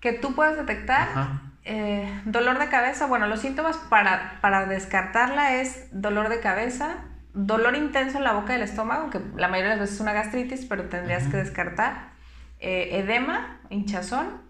[0.00, 3.06] Que tú puedas detectar eh, dolor de cabeza.
[3.06, 6.98] Bueno, los síntomas para, para descartarla es dolor de cabeza,
[7.36, 10.12] dolor intenso en la boca del estómago, que la mayoría de las veces es una
[10.12, 11.30] gastritis, pero tendrías uh -huh.
[11.32, 12.16] que descartar.
[12.58, 14.40] Eh, edema, hinchazón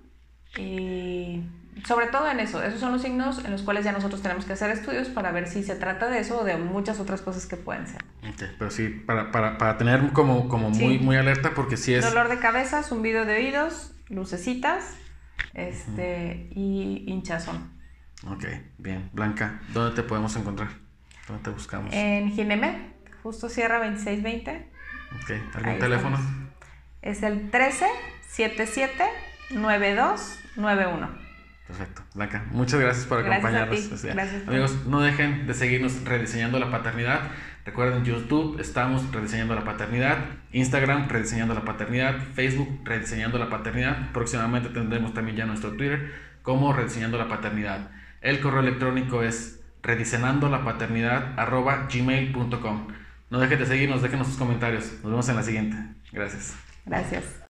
[0.57, 1.43] y
[1.85, 4.53] sobre todo en eso, esos son los signos en los cuales ya nosotros tenemos que
[4.53, 7.57] hacer estudios para ver si se trata de eso o de muchas otras cosas que
[7.57, 8.05] pueden ser.
[8.33, 10.85] Okay, pero sí, para, para, para tener como, como sí.
[10.85, 12.05] muy, muy alerta porque si es...
[12.05, 14.97] Dolor de cabeza, zumbido de oídos, lucecitas
[15.53, 16.57] este, uh -huh.
[16.57, 17.73] y hinchazón.
[18.29, 18.45] Ok,
[18.79, 19.11] bien.
[19.13, 20.86] Blanca, ¿dónde te podemos encontrar?
[21.27, 21.93] ¿Dónde te buscamos?
[21.93, 22.77] En Ginemet,
[23.23, 24.69] justo Sierra 2620.
[25.23, 26.17] Ok, ¿algún Ahí teléfono?
[26.17, 26.47] Estamos.
[27.03, 27.87] Es el 13
[28.29, 29.05] 77
[29.51, 31.27] 9291.
[31.67, 32.03] Perfecto.
[32.15, 34.03] Blanca, muchas gracias por gracias acompañarnos.
[34.03, 37.23] Gracias Amigos, no dejen de seguirnos rediseñando la paternidad.
[37.65, 40.19] Recuerden, YouTube estamos rediseñando la paternidad,
[40.53, 44.13] Instagram rediseñando la paternidad, Facebook rediseñando la paternidad.
[44.13, 46.13] Próximamente tendremos también ya nuestro Twitter
[46.43, 47.91] como rediseñando la paternidad.
[48.21, 52.89] El correo electrónico es rediseñando la paternidad arroba gmail.com.
[53.31, 54.93] No dejen de seguirnos, déjenos sus comentarios.
[55.03, 55.77] Nos vemos en la siguiente.
[56.13, 56.55] Gracias.
[56.85, 57.25] Gracias.